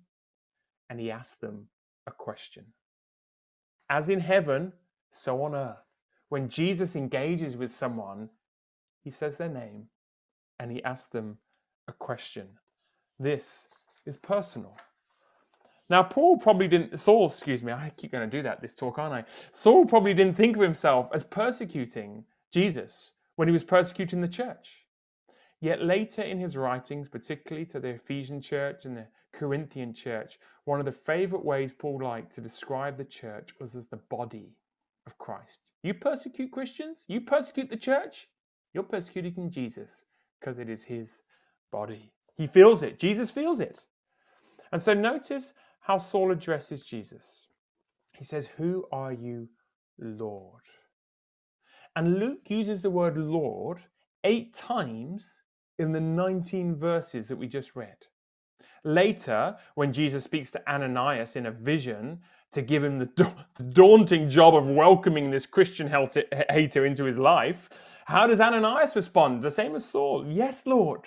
and 0.89 0.99
he 0.99 1.11
asks 1.11 1.37
them 1.37 1.67
a 2.07 2.11
question. 2.11 2.65
As 3.89 4.09
in 4.09 4.19
heaven, 4.19 4.73
so 5.11 5.43
on 5.43 5.55
earth. 5.55 5.77
When 6.29 6.49
Jesus 6.49 6.95
engages 6.95 7.55
with 7.55 7.73
someone, 7.73 8.29
he 9.03 9.11
says 9.11 9.37
their 9.37 9.49
name 9.49 9.87
and 10.59 10.71
he 10.71 10.83
asks 10.83 11.07
them 11.07 11.37
a 11.87 11.93
question. 11.93 12.47
This 13.19 13.67
is 14.05 14.17
personal. 14.17 14.75
Now, 15.89 16.03
Paul 16.03 16.37
probably 16.37 16.67
didn't, 16.67 16.99
Saul, 16.99 17.27
excuse 17.27 17.63
me, 17.63 17.71
I 17.71 17.91
keep 17.95 18.11
going 18.11 18.29
to 18.29 18.37
do 18.37 18.43
that 18.43 18.61
this 18.61 18.73
talk, 18.73 18.99
aren't 18.99 19.13
I? 19.13 19.23
Saul 19.51 19.85
probably 19.85 20.13
didn't 20.13 20.35
think 20.35 20.57
of 20.57 20.61
himself 20.61 21.07
as 21.13 21.23
persecuting 21.23 22.25
Jesus 22.51 23.13
when 23.37 23.47
he 23.47 23.53
was 23.53 23.63
persecuting 23.63 24.19
the 24.19 24.27
church. 24.27 24.86
Yet 25.59 25.83
later 25.83 26.21
in 26.21 26.39
his 26.39 26.55
writings, 26.55 27.09
particularly 27.09 27.65
to 27.67 27.79
the 27.79 27.89
Ephesian 27.89 28.41
church 28.41 28.85
and 28.85 28.95
the 28.95 29.07
Corinthian 29.33 29.93
church, 29.93 30.39
one 30.65 30.79
of 30.79 30.85
the 30.85 30.91
favorite 30.91 31.43
ways 31.43 31.73
Paul 31.73 32.03
liked 32.03 32.33
to 32.35 32.41
describe 32.41 32.97
the 32.97 33.05
church 33.05 33.51
was 33.59 33.75
as 33.75 33.87
the 33.87 33.97
body 33.97 34.55
of 35.07 35.17
Christ. 35.17 35.61
You 35.81 35.93
persecute 35.93 36.51
Christians, 36.51 37.05
you 37.07 37.21
persecute 37.21 37.69
the 37.69 37.77
church, 37.77 38.27
you're 38.73 38.83
persecuting 38.83 39.49
Jesus 39.49 40.03
because 40.39 40.59
it 40.59 40.69
is 40.69 40.83
his 40.83 41.21
body. 41.71 42.11
He 42.35 42.45
feels 42.45 42.83
it, 42.83 42.99
Jesus 42.99 43.31
feels 43.31 43.59
it. 43.59 43.83
And 44.71 44.81
so 44.81 44.93
notice 44.93 45.53
how 45.79 45.97
Saul 45.97 46.31
addresses 46.31 46.85
Jesus. 46.85 47.47
He 48.11 48.25
says, 48.25 48.47
Who 48.57 48.85
are 48.91 49.13
you, 49.13 49.47
Lord? 49.97 50.61
And 51.95 52.19
Luke 52.19 52.49
uses 52.49 52.81
the 52.81 52.89
word 52.89 53.17
Lord 53.17 53.79
eight 54.23 54.53
times 54.53 55.41
in 55.79 55.91
the 55.91 56.01
19 56.01 56.75
verses 56.75 57.27
that 57.27 57.37
we 57.37 57.47
just 57.47 57.75
read. 57.75 57.97
Later, 58.83 59.57
when 59.75 59.93
Jesus 59.93 60.23
speaks 60.23 60.51
to 60.51 60.71
Ananias 60.71 61.35
in 61.35 61.45
a 61.47 61.51
vision 61.51 62.19
to 62.51 62.61
give 62.61 62.83
him 62.83 62.99
the, 62.99 63.05
da- 63.15 63.45
the 63.55 63.63
daunting 63.63 64.29
job 64.29 64.55
of 64.55 64.69
welcoming 64.69 65.31
this 65.31 65.45
Christian 65.45 65.87
hater 66.49 66.85
into 66.85 67.03
his 67.03 67.17
life, 67.17 67.69
how 68.05 68.27
does 68.27 68.41
Ananias 68.41 68.95
respond? 68.95 69.43
The 69.43 69.51
same 69.51 69.75
as 69.75 69.85
Saul 69.85 70.25
Yes, 70.27 70.65
Lord. 70.65 71.01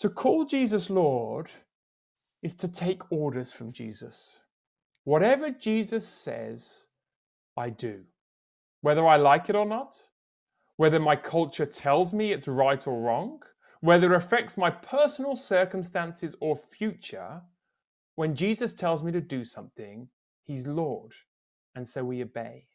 To 0.00 0.08
call 0.08 0.44
Jesus 0.44 0.90
Lord 0.90 1.50
is 2.42 2.54
to 2.56 2.68
take 2.68 3.10
orders 3.10 3.52
from 3.52 3.72
Jesus. 3.72 4.38
Whatever 5.04 5.50
Jesus 5.50 6.06
says, 6.06 6.86
I 7.56 7.70
do. 7.70 8.02
Whether 8.82 9.06
I 9.06 9.16
like 9.16 9.48
it 9.48 9.56
or 9.56 9.66
not, 9.66 9.96
whether 10.76 10.98
my 10.98 11.16
culture 11.16 11.66
tells 11.66 12.12
me 12.12 12.32
it's 12.32 12.48
right 12.48 12.86
or 12.86 13.00
wrong, 13.00 13.40
whether 13.80 14.12
it 14.12 14.16
affects 14.16 14.56
my 14.56 14.70
personal 14.70 15.36
circumstances 15.36 16.34
or 16.40 16.56
future, 16.56 17.42
when 18.16 18.34
Jesus 18.34 18.72
tells 18.72 19.02
me 19.02 19.12
to 19.12 19.20
do 19.20 19.44
something, 19.44 20.08
he's 20.44 20.66
Lord, 20.66 21.12
and 21.74 21.88
so 21.88 22.04
we 22.04 22.22
obey. 22.22 22.66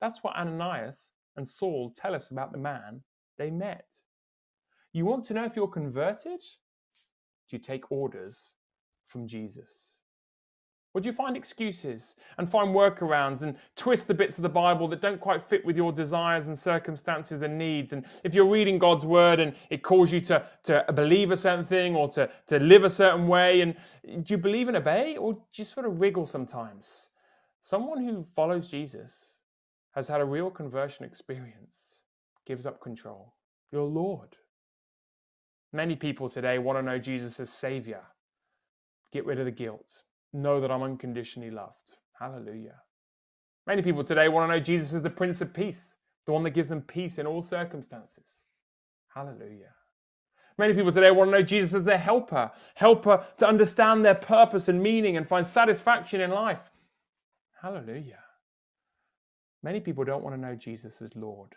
That's 0.00 0.22
what 0.22 0.36
Ananias 0.36 1.10
and 1.36 1.48
Saul 1.48 1.92
tell 1.96 2.14
us 2.14 2.30
about 2.30 2.52
the 2.52 2.58
man 2.58 3.02
they 3.38 3.50
met. 3.50 3.86
You 4.92 5.06
want 5.06 5.24
to 5.26 5.34
know 5.34 5.44
if 5.44 5.56
you're 5.56 5.68
converted? 5.68 6.40
Do 7.50 7.56
you 7.56 7.58
take 7.58 7.90
orders 7.90 8.52
from 9.08 9.26
Jesus? 9.26 9.93
Would 10.94 11.04
you 11.04 11.12
find 11.12 11.36
excuses 11.36 12.14
and 12.38 12.48
find 12.48 12.68
workarounds 12.70 13.42
and 13.42 13.56
twist 13.74 14.06
the 14.06 14.14
bits 14.14 14.38
of 14.38 14.42
the 14.42 14.48
Bible 14.48 14.86
that 14.88 15.00
don't 15.00 15.20
quite 15.20 15.42
fit 15.42 15.64
with 15.64 15.76
your 15.76 15.90
desires 15.90 16.46
and 16.46 16.56
circumstances 16.56 17.42
and 17.42 17.58
needs? 17.58 17.92
And 17.92 18.04
if 18.22 18.32
you're 18.32 18.48
reading 18.48 18.78
God's 18.78 19.04
word 19.04 19.40
and 19.40 19.54
it 19.70 19.82
calls 19.82 20.12
you 20.12 20.20
to, 20.20 20.46
to 20.62 20.84
believe 20.94 21.32
a 21.32 21.36
certain 21.36 21.64
thing 21.64 21.96
or 21.96 22.08
to, 22.10 22.30
to 22.46 22.60
live 22.60 22.84
a 22.84 22.90
certain 22.90 23.26
way, 23.26 23.60
and 23.60 23.74
do 24.04 24.34
you 24.34 24.38
believe 24.38 24.68
and 24.68 24.76
obey 24.76 25.16
or 25.16 25.32
do 25.32 25.40
you 25.54 25.64
sort 25.64 25.84
of 25.84 25.98
wriggle 26.00 26.26
sometimes? 26.26 27.08
Someone 27.60 28.04
who 28.04 28.24
follows 28.36 28.68
Jesus 28.68 29.30
has 29.96 30.06
had 30.06 30.20
a 30.20 30.24
real 30.24 30.50
conversion 30.50 31.04
experience, 31.04 31.98
gives 32.46 32.66
up 32.66 32.80
control. 32.80 33.34
Your 33.72 33.84
Lord. 33.84 34.36
Many 35.72 35.96
people 35.96 36.28
today 36.28 36.58
want 36.58 36.78
to 36.78 36.82
know 36.82 37.00
Jesus 37.00 37.40
as 37.40 37.50
Savior. 37.50 38.02
Get 39.12 39.26
rid 39.26 39.40
of 39.40 39.46
the 39.46 39.50
guilt 39.50 40.04
know 40.34 40.60
that 40.60 40.70
I'm 40.70 40.82
unconditionally 40.82 41.50
loved. 41.50 41.96
Hallelujah. 42.18 42.76
Many 43.66 43.82
people 43.82 44.04
today 44.04 44.28
want 44.28 44.50
to 44.50 44.54
know 44.54 44.62
Jesus 44.62 44.92
is 44.92 45.02
the 45.02 45.10
Prince 45.10 45.40
of 45.40 45.54
Peace, 45.54 45.94
the 46.26 46.32
one 46.32 46.42
that 46.42 46.50
gives 46.50 46.68
them 46.68 46.82
peace 46.82 47.18
in 47.18 47.26
all 47.26 47.42
circumstances. 47.42 48.26
Hallelujah. 49.14 49.72
Many 50.58 50.74
people 50.74 50.92
today 50.92 51.10
want 51.10 51.28
to 51.30 51.38
know 51.38 51.42
Jesus 51.42 51.74
as 51.74 51.84
their 51.84 51.98
helper, 51.98 52.50
helper 52.74 53.24
to 53.38 53.48
understand 53.48 54.04
their 54.04 54.14
purpose 54.14 54.68
and 54.68 54.82
meaning 54.82 55.16
and 55.16 55.26
find 55.26 55.46
satisfaction 55.46 56.20
in 56.20 56.30
life. 56.30 56.70
Hallelujah. 57.60 58.20
Many 59.62 59.80
people 59.80 60.04
don't 60.04 60.22
want 60.22 60.36
to 60.36 60.40
know 60.40 60.54
Jesus 60.54 61.00
as 61.00 61.16
Lord. 61.16 61.54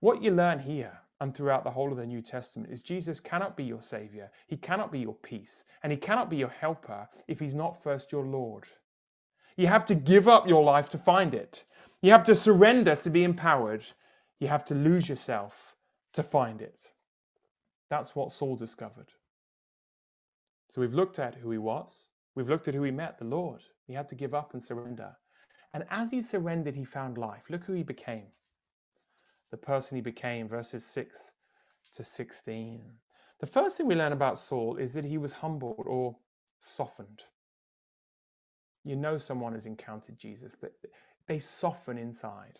What 0.00 0.22
you 0.22 0.30
learn 0.30 0.58
here 0.58 0.98
and 1.20 1.34
throughout 1.34 1.64
the 1.64 1.70
whole 1.70 1.90
of 1.90 1.98
the 1.98 2.06
New 2.06 2.22
Testament 2.22 2.72
is 2.72 2.80
Jesus 2.80 3.20
cannot 3.20 3.56
be 3.56 3.64
your 3.64 3.82
Savior, 3.82 4.30
He 4.46 4.56
cannot 4.56 4.90
be 4.90 5.00
your 5.00 5.14
peace, 5.14 5.64
and 5.82 5.92
He 5.92 5.98
cannot 5.98 6.30
be 6.30 6.36
your 6.36 6.48
helper 6.48 7.08
if 7.28 7.38
He's 7.38 7.54
not 7.54 7.82
first 7.82 8.12
your 8.12 8.24
Lord. 8.24 8.64
You 9.56 9.66
have 9.66 9.84
to 9.86 9.94
give 9.94 10.28
up 10.28 10.48
your 10.48 10.62
life 10.62 10.88
to 10.90 10.98
find 10.98 11.34
it. 11.34 11.64
You 12.02 12.12
have 12.12 12.24
to 12.24 12.34
surrender 12.34 12.96
to 12.96 13.10
be 13.10 13.24
empowered. 13.24 13.84
You 14.38 14.48
have 14.48 14.64
to 14.66 14.74
lose 14.74 15.08
yourself 15.08 15.76
to 16.14 16.22
find 16.22 16.62
it. 16.62 16.92
That's 17.90 18.16
what 18.16 18.32
Saul 18.32 18.56
discovered. 18.56 19.08
So 20.70 20.80
we've 20.80 20.94
looked 20.94 21.18
at 21.18 21.34
who 21.34 21.50
he 21.50 21.58
was. 21.58 22.04
We've 22.34 22.48
looked 22.48 22.68
at 22.68 22.74
who 22.74 22.84
he 22.84 22.90
met, 22.90 23.18
the 23.18 23.24
Lord. 23.24 23.60
He 23.86 23.92
had 23.92 24.08
to 24.08 24.14
give 24.14 24.34
up 24.34 24.54
and 24.54 24.62
surrender. 24.62 25.16
And 25.74 25.84
as 25.90 26.10
he 26.10 26.22
surrendered, 26.22 26.76
he 26.76 26.84
found 26.84 27.18
life. 27.18 27.42
Look 27.50 27.64
who 27.64 27.74
he 27.74 27.82
became. 27.82 28.28
The 29.50 29.56
person 29.56 29.96
he 29.96 30.02
became, 30.02 30.48
verses 30.48 30.84
6 30.84 31.32
to 31.96 32.04
16. 32.04 32.82
The 33.40 33.46
first 33.46 33.76
thing 33.76 33.86
we 33.86 33.94
learn 33.94 34.12
about 34.12 34.38
Saul 34.38 34.76
is 34.76 34.92
that 34.92 35.04
he 35.04 35.18
was 35.18 35.32
humbled 35.32 35.86
or 35.86 36.16
softened. 36.60 37.24
You 38.84 38.96
know, 38.96 39.18
someone 39.18 39.54
has 39.54 39.66
encountered 39.66 40.18
Jesus, 40.18 40.54
that 40.60 40.72
they 41.26 41.38
soften 41.38 41.98
inside. 41.98 42.58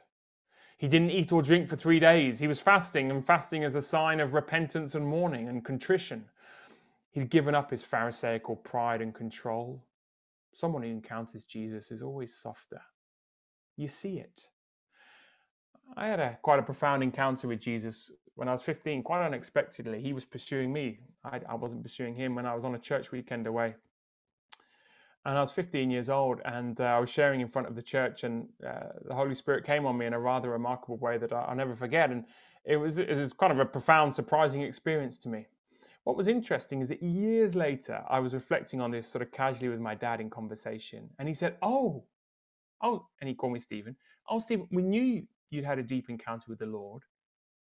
He 0.78 0.88
didn't 0.88 1.10
eat 1.10 1.32
or 1.32 1.42
drink 1.42 1.68
for 1.68 1.76
three 1.76 2.00
days. 2.00 2.38
He 2.38 2.48
was 2.48 2.60
fasting, 2.60 3.10
and 3.10 3.24
fasting 3.24 3.62
is 3.62 3.74
a 3.74 3.82
sign 3.82 4.18
of 4.18 4.34
repentance 4.34 4.94
and 4.94 5.06
mourning 5.06 5.48
and 5.48 5.64
contrition. 5.64 6.24
He'd 7.10 7.30
given 7.30 7.54
up 7.54 7.70
his 7.70 7.84
Pharisaical 7.84 8.56
pride 8.56 9.02
and 9.02 9.14
control. 9.14 9.84
Someone 10.52 10.82
who 10.82 10.88
encounters 10.88 11.44
Jesus 11.44 11.90
is 11.90 12.02
always 12.02 12.34
softer. 12.34 12.80
You 13.76 13.88
see 13.88 14.18
it. 14.18 14.46
I 15.96 16.06
had 16.08 16.20
a 16.20 16.38
quite 16.42 16.58
a 16.58 16.62
profound 16.62 17.02
encounter 17.02 17.48
with 17.48 17.60
Jesus 17.60 18.10
when 18.34 18.48
I 18.48 18.52
was 18.52 18.62
15, 18.62 19.02
quite 19.02 19.24
unexpectedly. 19.24 20.00
He 20.00 20.12
was 20.12 20.24
pursuing 20.24 20.72
me. 20.72 21.00
I, 21.24 21.40
I 21.48 21.54
wasn't 21.54 21.82
pursuing 21.82 22.14
him 22.14 22.34
when 22.34 22.46
I 22.46 22.54
was 22.54 22.64
on 22.64 22.74
a 22.74 22.78
church 22.78 23.12
weekend 23.12 23.46
away. 23.46 23.74
And 25.26 25.36
I 25.36 25.40
was 25.42 25.52
15 25.52 25.90
years 25.90 26.08
old, 26.08 26.40
and 26.46 26.80
uh, 26.80 26.84
I 26.84 26.98
was 26.98 27.10
sharing 27.10 27.42
in 27.42 27.48
front 27.48 27.68
of 27.68 27.76
the 27.76 27.82
church, 27.82 28.24
and 28.24 28.48
uh, 28.66 28.88
the 29.04 29.14
Holy 29.14 29.34
Spirit 29.34 29.66
came 29.66 29.84
on 29.84 29.98
me 29.98 30.06
in 30.06 30.14
a 30.14 30.18
rather 30.18 30.48
remarkable 30.48 30.96
way 30.96 31.18
that 31.18 31.30
I, 31.30 31.50
will 31.50 31.56
never 31.56 31.76
forget. 31.76 32.10
And 32.10 32.24
it 32.64 32.76
was, 32.76 32.98
it 32.98 33.14
was 33.14 33.34
kind 33.34 33.52
of 33.52 33.58
a 33.58 33.66
profound, 33.66 34.14
surprising 34.14 34.62
experience 34.62 35.18
to 35.18 35.28
me. 35.28 35.46
What 36.04 36.16
was 36.16 36.26
interesting 36.26 36.80
is 36.80 36.88
that 36.88 37.02
years 37.02 37.54
later, 37.54 38.02
I 38.08 38.20
was 38.20 38.32
reflecting 38.32 38.80
on 38.80 38.90
this 38.90 39.06
sort 39.06 39.20
of 39.20 39.30
casually 39.30 39.68
with 39.68 39.80
my 39.80 39.94
dad 39.94 40.22
in 40.22 40.30
conversation, 40.30 41.10
and 41.18 41.28
he 41.28 41.34
said, 41.34 41.56
"Oh, 41.60 42.04
oh," 42.82 43.06
and 43.20 43.28
he 43.28 43.34
called 43.34 43.52
me 43.52 43.60
Stephen. 43.60 43.96
Oh, 44.30 44.38
Stephen, 44.38 44.66
we 44.70 44.82
knew 44.82 45.26
you'd 45.50 45.64
had 45.64 45.78
a 45.78 45.82
deep 45.82 46.08
encounter 46.08 46.46
with 46.48 46.58
the 46.58 46.66
Lord 46.66 47.02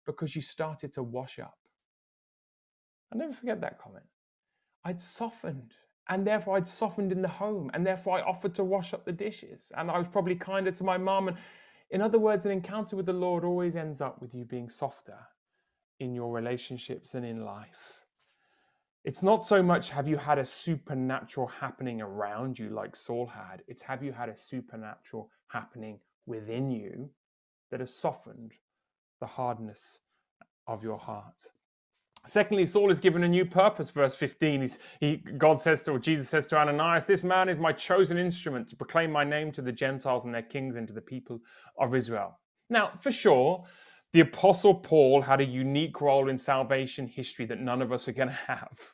because 0.06 0.36
you 0.36 0.42
started 0.42 0.94
to 0.94 1.04
wash 1.04 1.40
up. 1.40 1.58
I'll 3.12 3.20
never 3.20 3.34
forget 3.34 3.62
that 3.62 3.80
comment. 3.80 4.06
I'd 4.86 5.02
softened, 5.02 5.74
and 6.08 6.26
therefore 6.26 6.58
I'd 6.58 6.68
softened 6.68 7.12
in 7.12 7.22
the 7.22 7.28
home, 7.28 7.70
and 7.74 7.86
therefore 7.86 8.18
I 8.18 8.22
offered 8.22 8.56
to 8.56 8.64
wash 8.64 8.94
up 8.94 9.06
the 9.06 9.12
dishes, 9.12 9.72
and 9.78 9.90
I 9.92 9.98
was 9.98 10.08
probably 10.08 10.36
kinder 10.36 10.72
to 10.72 10.84
my 10.84 10.98
mom. 10.98 11.28
And 11.28 11.38
in 11.92 12.02
other 12.02 12.20
words, 12.20 12.46
an 12.46 12.52
encounter 12.52 12.96
with 12.96 13.06
the 13.06 13.14
Lord 13.14 13.44
always 13.44 13.76
ends 13.76 14.02
up 14.02 14.22
with 14.22 14.34
you 14.34 14.46
being 14.46 14.70
softer 14.70 15.18
in 16.00 16.14
your 16.14 16.32
relationships 16.32 17.14
and 17.14 17.26
in 17.26 17.44
life. 17.44 18.00
It's 19.06 19.24
not 19.24 19.46
so 19.46 19.64
much 19.64 19.90
have 19.90 20.08
you 20.08 20.18
had 20.18 20.38
a 20.38 20.46
supernatural 20.46 21.48
happening 21.48 22.02
around 22.02 22.60
you 22.60 22.70
like 22.70 22.96
Saul 22.96 23.26
had, 23.26 23.64
it's 23.68 23.82
have 23.82 24.04
you 24.04 24.12
had 24.12 24.30
a 24.30 24.38
supernatural 24.38 25.32
happening 25.48 26.00
within 26.26 26.70
you 26.70 27.10
that 27.72 27.80
has 27.80 27.94
softened 27.94 28.54
the 29.20 29.28
hardness 29.28 30.00
of 30.68 30.84
your 30.84 30.98
heart. 30.98 31.36
Secondly, 32.26 32.66
Saul 32.66 32.92
is 32.92 33.00
given 33.00 33.24
a 33.24 33.28
new 33.28 33.46
purpose. 33.46 33.90
Verse 33.90 34.16
15, 34.16 34.62
He's, 34.62 34.80
he, 35.00 35.18
God 35.38 35.60
says 35.60 35.82
to, 35.84 35.92
or 35.92 36.00
Jesus 36.00 36.30
says 36.30 36.46
to 36.48 36.58
Ananias, 36.58 37.06
This 37.06 37.24
man 37.24 37.50
is 37.50 37.60
my 37.60 37.72
chosen 37.72 38.18
instrument 38.18 38.68
to 38.70 38.76
proclaim 38.76 39.12
my 39.12 39.24
name 39.24 39.52
to 39.54 39.62
the 39.62 39.72
Gentiles 39.72 40.26
and 40.26 40.34
their 40.34 40.42
kings 40.42 40.76
and 40.76 40.88
to 40.88 40.94
the 40.94 41.02
people 41.02 41.40
of 41.80 41.96
Israel. 41.96 42.38
Now, 42.70 42.92
for 43.00 43.12
sure, 43.12 43.66
the 44.12 44.22
Apostle 44.22 44.76
Paul 44.76 45.22
had 45.22 45.40
a 45.40 45.46
unique 45.46 46.02
role 46.02 46.30
in 46.30 46.38
salvation 46.38 47.08
history 47.08 47.46
that 47.46 47.62
none 47.62 47.82
of 47.82 47.92
us 47.92 48.08
are 48.08 48.14
going 48.14 48.30
to 48.30 48.34
have. 48.34 48.94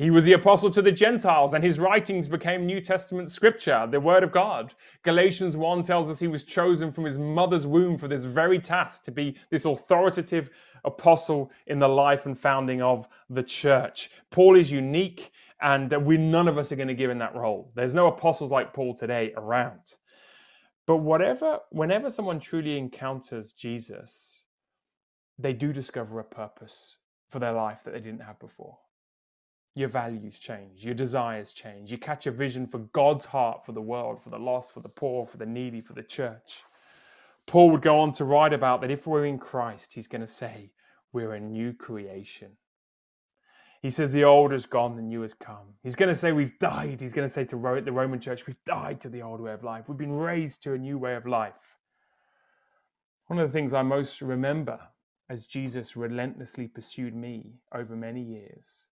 He 0.00 0.10
was 0.10 0.24
the 0.24 0.32
apostle 0.32 0.70
to 0.70 0.80
the 0.80 0.90
Gentiles, 0.90 1.52
and 1.52 1.62
his 1.62 1.78
writings 1.78 2.26
became 2.26 2.64
New 2.64 2.80
Testament 2.80 3.30
scripture, 3.30 3.86
the 3.86 4.00
Word 4.00 4.22
of 4.22 4.32
God. 4.32 4.72
Galatians 5.02 5.58
1 5.58 5.82
tells 5.82 6.08
us 6.08 6.18
he 6.18 6.26
was 6.26 6.42
chosen 6.42 6.90
from 6.90 7.04
his 7.04 7.18
mother's 7.18 7.66
womb 7.66 7.98
for 7.98 8.08
this 8.08 8.24
very 8.24 8.58
task 8.58 9.02
to 9.04 9.10
be 9.10 9.36
this 9.50 9.66
authoritative 9.66 10.48
apostle 10.86 11.52
in 11.66 11.78
the 11.78 11.86
life 11.86 12.24
and 12.24 12.38
founding 12.38 12.80
of 12.80 13.08
the 13.28 13.42
church. 13.42 14.10
Paul 14.30 14.56
is 14.56 14.72
unique, 14.72 15.32
and 15.60 15.92
we 16.06 16.16
none 16.16 16.48
of 16.48 16.56
us 16.56 16.72
are 16.72 16.76
going 16.76 16.88
to 16.88 16.94
give 16.94 17.10
in 17.10 17.18
that 17.18 17.34
role. 17.34 17.70
There's 17.74 17.94
no 17.94 18.06
apostles 18.06 18.50
like 18.50 18.72
Paul 18.72 18.94
today 18.94 19.34
around. 19.36 19.96
But 20.86 20.96
whatever, 20.96 21.58
whenever 21.72 22.10
someone 22.10 22.40
truly 22.40 22.78
encounters 22.78 23.52
Jesus, 23.52 24.44
they 25.38 25.52
do 25.52 25.74
discover 25.74 26.20
a 26.20 26.24
purpose 26.24 26.96
for 27.28 27.38
their 27.38 27.52
life 27.52 27.84
that 27.84 27.92
they 27.92 28.00
didn't 28.00 28.22
have 28.22 28.40
before 28.40 28.78
your 29.74 29.88
values 29.88 30.38
change, 30.38 30.84
your 30.84 30.94
desires 30.94 31.52
change. 31.52 31.92
You 31.92 31.98
catch 31.98 32.26
a 32.26 32.30
vision 32.30 32.66
for 32.66 32.78
God's 32.78 33.24
heart 33.24 33.64
for 33.64 33.72
the 33.72 33.80
world, 33.80 34.20
for 34.20 34.30
the 34.30 34.38
lost, 34.38 34.72
for 34.72 34.80
the 34.80 34.88
poor, 34.88 35.26
for 35.26 35.36
the 35.36 35.46
needy, 35.46 35.80
for 35.80 35.92
the 35.92 36.02
church. 36.02 36.62
Paul 37.46 37.70
would 37.70 37.82
go 37.82 38.00
on 38.00 38.12
to 38.12 38.24
write 38.24 38.52
about 38.52 38.80
that 38.80 38.90
if 38.90 39.06
we're 39.06 39.26
in 39.26 39.38
Christ, 39.38 39.92
he's 39.92 40.06
going 40.06 40.20
to 40.20 40.26
say, 40.26 40.70
we're 41.12 41.34
a 41.34 41.40
new 41.40 41.72
creation. 41.72 42.50
He 43.82 43.90
says 43.90 44.12
the 44.12 44.24
old 44.24 44.52
has 44.52 44.66
gone, 44.66 44.94
the 44.94 45.02
new 45.02 45.22
has 45.22 45.34
come. 45.34 45.74
He's 45.82 45.96
going 45.96 46.10
to 46.10 46.14
say 46.14 46.32
we've 46.32 46.58
died. 46.58 47.00
He's 47.00 47.14
going 47.14 47.26
to 47.26 47.32
say 47.32 47.44
to 47.44 47.80
the 47.82 47.92
Roman 47.92 48.20
church, 48.20 48.46
we've 48.46 48.62
died 48.66 49.00
to 49.00 49.08
the 49.08 49.22
old 49.22 49.40
way 49.40 49.52
of 49.52 49.64
life. 49.64 49.88
We've 49.88 49.96
been 49.96 50.12
raised 50.12 50.62
to 50.64 50.74
a 50.74 50.78
new 50.78 50.98
way 50.98 51.14
of 51.14 51.26
life. 51.26 51.76
One 53.28 53.38
of 53.38 53.48
the 53.48 53.52
things 53.52 53.72
I 53.72 53.82
most 53.82 54.20
remember 54.20 54.78
as 55.30 55.46
Jesus 55.46 55.96
relentlessly 55.96 56.66
pursued 56.66 57.14
me 57.14 57.54
over 57.72 57.96
many 57.96 58.20
years 58.20 58.89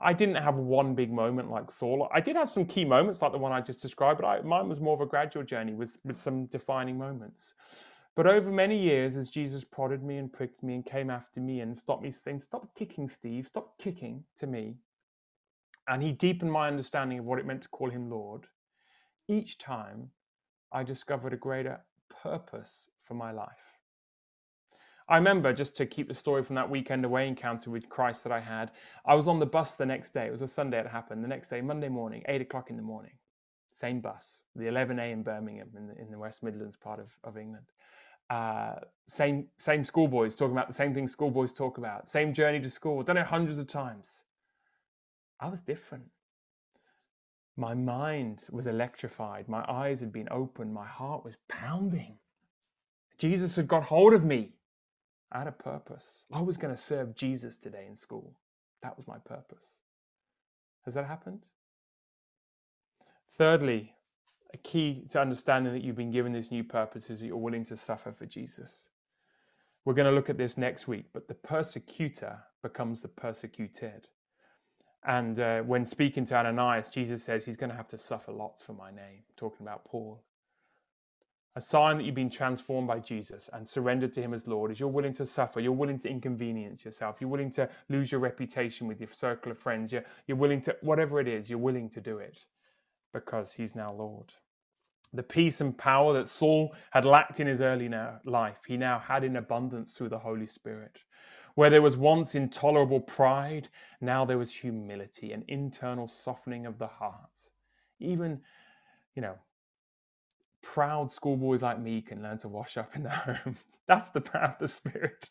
I 0.00 0.12
didn't 0.12 0.36
have 0.36 0.56
one 0.56 0.94
big 0.94 1.12
moment 1.12 1.50
like 1.50 1.70
Saul. 1.70 2.08
I 2.12 2.20
did 2.20 2.36
have 2.36 2.48
some 2.48 2.66
key 2.66 2.84
moments 2.84 3.22
like 3.22 3.32
the 3.32 3.38
one 3.38 3.52
I 3.52 3.60
just 3.60 3.80
described, 3.80 4.20
but 4.20 4.26
I, 4.26 4.40
mine 4.42 4.68
was 4.68 4.80
more 4.80 4.94
of 4.94 5.00
a 5.00 5.06
gradual 5.06 5.44
journey 5.44 5.74
with, 5.74 5.98
with 6.04 6.16
some 6.16 6.46
defining 6.46 6.98
moments. 6.98 7.54
But 8.16 8.26
over 8.26 8.50
many 8.50 8.78
years, 8.78 9.16
as 9.16 9.30
Jesus 9.30 9.64
prodded 9.64 10.02
me 10.02 10.18
and 10.18 10.32
pricked 10.32 10.62
me 10.62 10.74
and 10.74 10.84
came 10.84 11.10
after 11.10 11.40
me 11.40 11.60
and 11.60 11.76
stopped 11.76 12.02
me 12.02 12.12
saying, 12.12 12.40
Stop 12.40 12.74
kicking, 12.74 13.08
Steve, 13.08 13.46
stop 13.46 13.78
kicking 13.78 14.24
to 14.36 14.46
me. 14.46 14.76
And 15.88 16.02
he 16.02 16.12
deepened 16.12 16.52
my 16.52 16.68
understanding 16.68 17.18
of 17.18 17.24
what 17.24 17.38
it 17.38 17.46
meant 17.46 17.62
to 17.62 17.68
call 17.68 17.90
him 17.90 18.10
Lord. 18.10 18.46
Each 19.28 19.58
time 19.58 20.10
I 20.72 20.82
discovered 20.82 21.32
a 21.32 21.36
greater 21.36 21.80
purpose 22.22 22.88
for 23.02 23.14
my 23.14 23.32
life. 23.32 23.73
I 25.08 25.16
remember 25.16 25.52
just 25.52 25.76
to 25.76 25.86
keep 25.86 26.08
the 26.08 26.14
story 26.14 26.42
from 26.42 26.56
that 26.56 26.68
weekend 26.68 27.04
away 27.04 27.28
encounter 27.28 27.70
with 27.70 27.88
Christ 27.88 28.24
that 28.24 28.32
I 28.32 28.40
had. 28.40 28.70
I 29.04 29.14
was 29.14 29.28
on 29.28 29.38
the 29.38 29.46
bus 29.46 29.76
the 29.76 29.84
next 29.84 30.14
day. 30.14 30.26
It 30.26 30.30
was 30.30 30.40
a 30.40 30.48
Sunday 30.48 30.78
it 30.78 30.86
happened. 30.86 31.22
The 31.22 31.28
next 31.28 31.48
day, 31.48 31.60
Monday 31.60 31.88
morning, 31.88 32.22
eight 32.26 32.40
o'clock 32.40 32.70
in 32.70 32.76
the 32.76 32.82
morning, 32.82 33.12
same 33.72 34.00
bus, 34.00 34.42
the 34.56 34.64
11A 34.64 35.12
in 35.12 35.22
Birmingham 35.22 35.68
in 35.76 35.88
the, 35.88 36.00
in 36.00 36.10
the 36.10 36.18
West 36.18 36.42
Midlands 36.42 36.76
part 36.76 37.00
of, 37.00 37.08
of 37.22 37.36
England. 37.36 37.66
Uh, 38.30 38.76
same 39.06 39.48
same 39.58 39.84
schoolboys 39.84 40.34
talking 40.34 40.56
about 40.56 40.66
the 40.68 40.72
same 40.72 40.94
things 40.94 41.12
schoolboys 41.12 41.52
talk 41.52 41.76
about. 41.76 42.08
Same 42.08 42.32
journey 42.32 42.58
to 42.60 42.70
school. 42.70 43.02
Done 43.02 43.18
it 43.18 43.26
hundreds 43.26 43.58
of 43.58 43.66
times. 43.66 44.24
I 45.38 45.48
was 45.48 45.60
different. 45.60 46.04
My 47.56 47.74
mind 47.74 48.46
was 48.50 48.66
electrified. 48.66 49.48
My 49.48 49.64
eyes 49.68 50.00
had 50.00 50.10
been 50.10 50.28
opened. 50.30 50.72
My 50.72 50.86
heart 50.86 51.24
was 51.24 51.36
pounding. 51.48 52.16
Jesus 53.18 53.56
had 53.56 53.68
got 53.68 53.84
hold 53.84 54.14
of 54.14 54.24
me. 54.24 54.54
I 55.32 55.38
had 55.38 55.48
a 55.48 55.52
purpose. 55.52 56.24
I 56.32 56.42
was 56.42 56.56
going 56.56 56.74
to 56.74 56.80
serve 56.80 57.14
Jesus 57.14 57.56
today 57.56 57.86
in 57.88 57.96
school. 57.96 58.34
That 58.82 58.96
was 58.96 59.06
my 59.06 59.18
purpose. 59.18 59.80
Has 60.84 60.94
that 60.94 61.06
happened? 61.06 61.40
Thirdly, 63.36 63.94
a 64.52 64.56
key 64.58 65.04
to 65.10 65.20
understanding 65.20 65.72
that 65.72 65.82
you've 65.82 65.96
been 65.96 66.12
given 66.12 66.32
this 66.32 66.50
new 66.50 66.62
purpose 66.62 67.10
is 67.10 67.20
that 67.20 67.26
you're 67.26 67.36
willing 67.36 67.64
to 67.64 67.76
suffer 67.76 68.12
for 68.12 68.26
Jesus. 68.26 68.88
We're 69.84 69.94
going 69.94 70.08
to 70.08 70.14
look 70.14 70.30
at 70.30 70.38
this 70.38 70.56
next 70.56 70.86
week, 70.86 71.06
but 71.12 71.26
the 71.26 71.34
persecutor 71.34 72.38
becomes 72.62 73.00
the 73.00 73.08
persecuted. 73.08 74.08
And 75.04 75.38
uh, 75.38 75.60
when 75.62 75.84
speaking 75.84 76.24
to 76.26 76.36
Ananias, 76.36 76.88
Jesus 76.88 77.22
says 77.22 77.44
he's 77.44 77.56
going 77.56 77.70
to 77.70 77.76
have 77.76 77.88
to 77.88 77.98
suffer 77.98 78.32
lots 78.32 78.62
for 78.62 78.72
my 78.72 78.90
name, 78.90 79.24
talking 79.36 79.66
about 79.66 79.84
Paul. 79.84 80.22
A 81.56 81.60
sign 81.60 81.98
that 81.98 82.04
you've 82.04 82.16
been 82.16 82.30
transformed 82.30 82.88
by 82.88 82.98
Jesus 82.98 83.48
and 83.52 83.68
surrendered 83.68 84.12
to 84.14 84.22
Him 84.22 84.34
as 84.34 84.48
Lord 84.48 84.72
is 84.72 84.80
you're 84.80 84.88
willing 84.88 85.12
to 85.14 85.26
suffer, 85.26 85.60
you're 85.60 85.72
willing 85.72 86.00
to 86.00 86.08
inconvenience 86.08 86.84
yourself, 86.84 87.18
you're 87.20 87.30
willing 87.30 87.50
to 87.52 87.68
lose 87.88 88.10
your 88.10 88.20
reputation 88.20 88.88
with 88.88 89.00
your 89.00 89.12
circle 89.12 89.52
of 89.52 89.58
friends, 89.58 89.92
you're, 89.92 90.04
you're 90.26 90.36
willing 90.36 90.60
to, 90.62 90.76
whatever 90.80 91.20
it 91.20 91.28
is, 91.28 91.48
you're 91.48 91.58
willing 91.58 91.88
to 91.90 92.00
do 92.00 92.18
it 92.18 92.38
because 93.12 93.52
He's 93.52 93.76
now 93.76 93.88
Lord. 93.96 94.32
The 95.14 95.22
peace 95.22 95.60
and 95.60 95.78
power 95.78 96.12
that 96.14 96.28
Saul 96.28 96.74
had 96.90 97.04
lacked 97.04 97.38
in 97.38 97.46
his 97.46 97.62
early 97.62 97.88
life, 98.24 98.58
he 98.66 98.76
now 98.76 98.98
had 98.98 99.22
in 99.22 99.36
abundance 99.36 99.96
through 99.96 100.08
the 100.08 100.18
Holy 100.18 100.46
Spirit. 100.46 100.98
Where 101.54 101.70
there 101.70 101.82
was 101.82 101.96
once 101.96 102.34
intolerable 102.34 102.98
pride, 102.98 103.68
now 104.00 104.24
there 104.24 104.38
was 104.38 104.52
humility, 104.52 105.30
an 105.30 105.44
internal 105.46 106.08
softening 106.08 106.66
of 106.66 106.78
the 106.78 106.88
heart. 106.88 107.30
Even, 108.00 108.40
you 109.14 109.22
know, 109.22 109.36
proud 110.64 111.12
schoolboys 111.12 111.62
like 111.62 111.78
me 111.80 112.00
can 112.00 112.22
learn 112.22 112.38
to 112.38 112.48
wash 112.48 112.76
up 112.76 112.96
in 112.96 113.04
the 113.04 113.10
home. 113.10 113.56
That's 113.86 114.10
the 114.10 114.20
power 114.22 114.56
of 114.58 114.58
the 114.58 114.68
Spirit. 114.68 115.30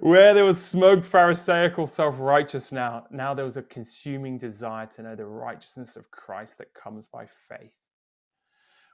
Where 0.00 0.34
there 0.34 0.44
was 0.44 0.60
smug 0.60 1.04
Pharisaical 1.04 1.86
self 1.86 2.18
righteous 2.18 2.72
now, 2.72 3.04
now 3.10 3.34
there 3.34 3.44
was 3.44 3.58
a 3.58 3.62
consuming 3.62 4.38
desire 4.38 4.86
to 4.86 5.02
know 5.02 5.14
the 5.14 5.26
righteousness 5.26 5.94
of 5.94 6.10
Christ 6.10 6.58
that 6.58 6.74
comes 6.74 7.06
by 7.06 7.26
faith. 7.26 7.72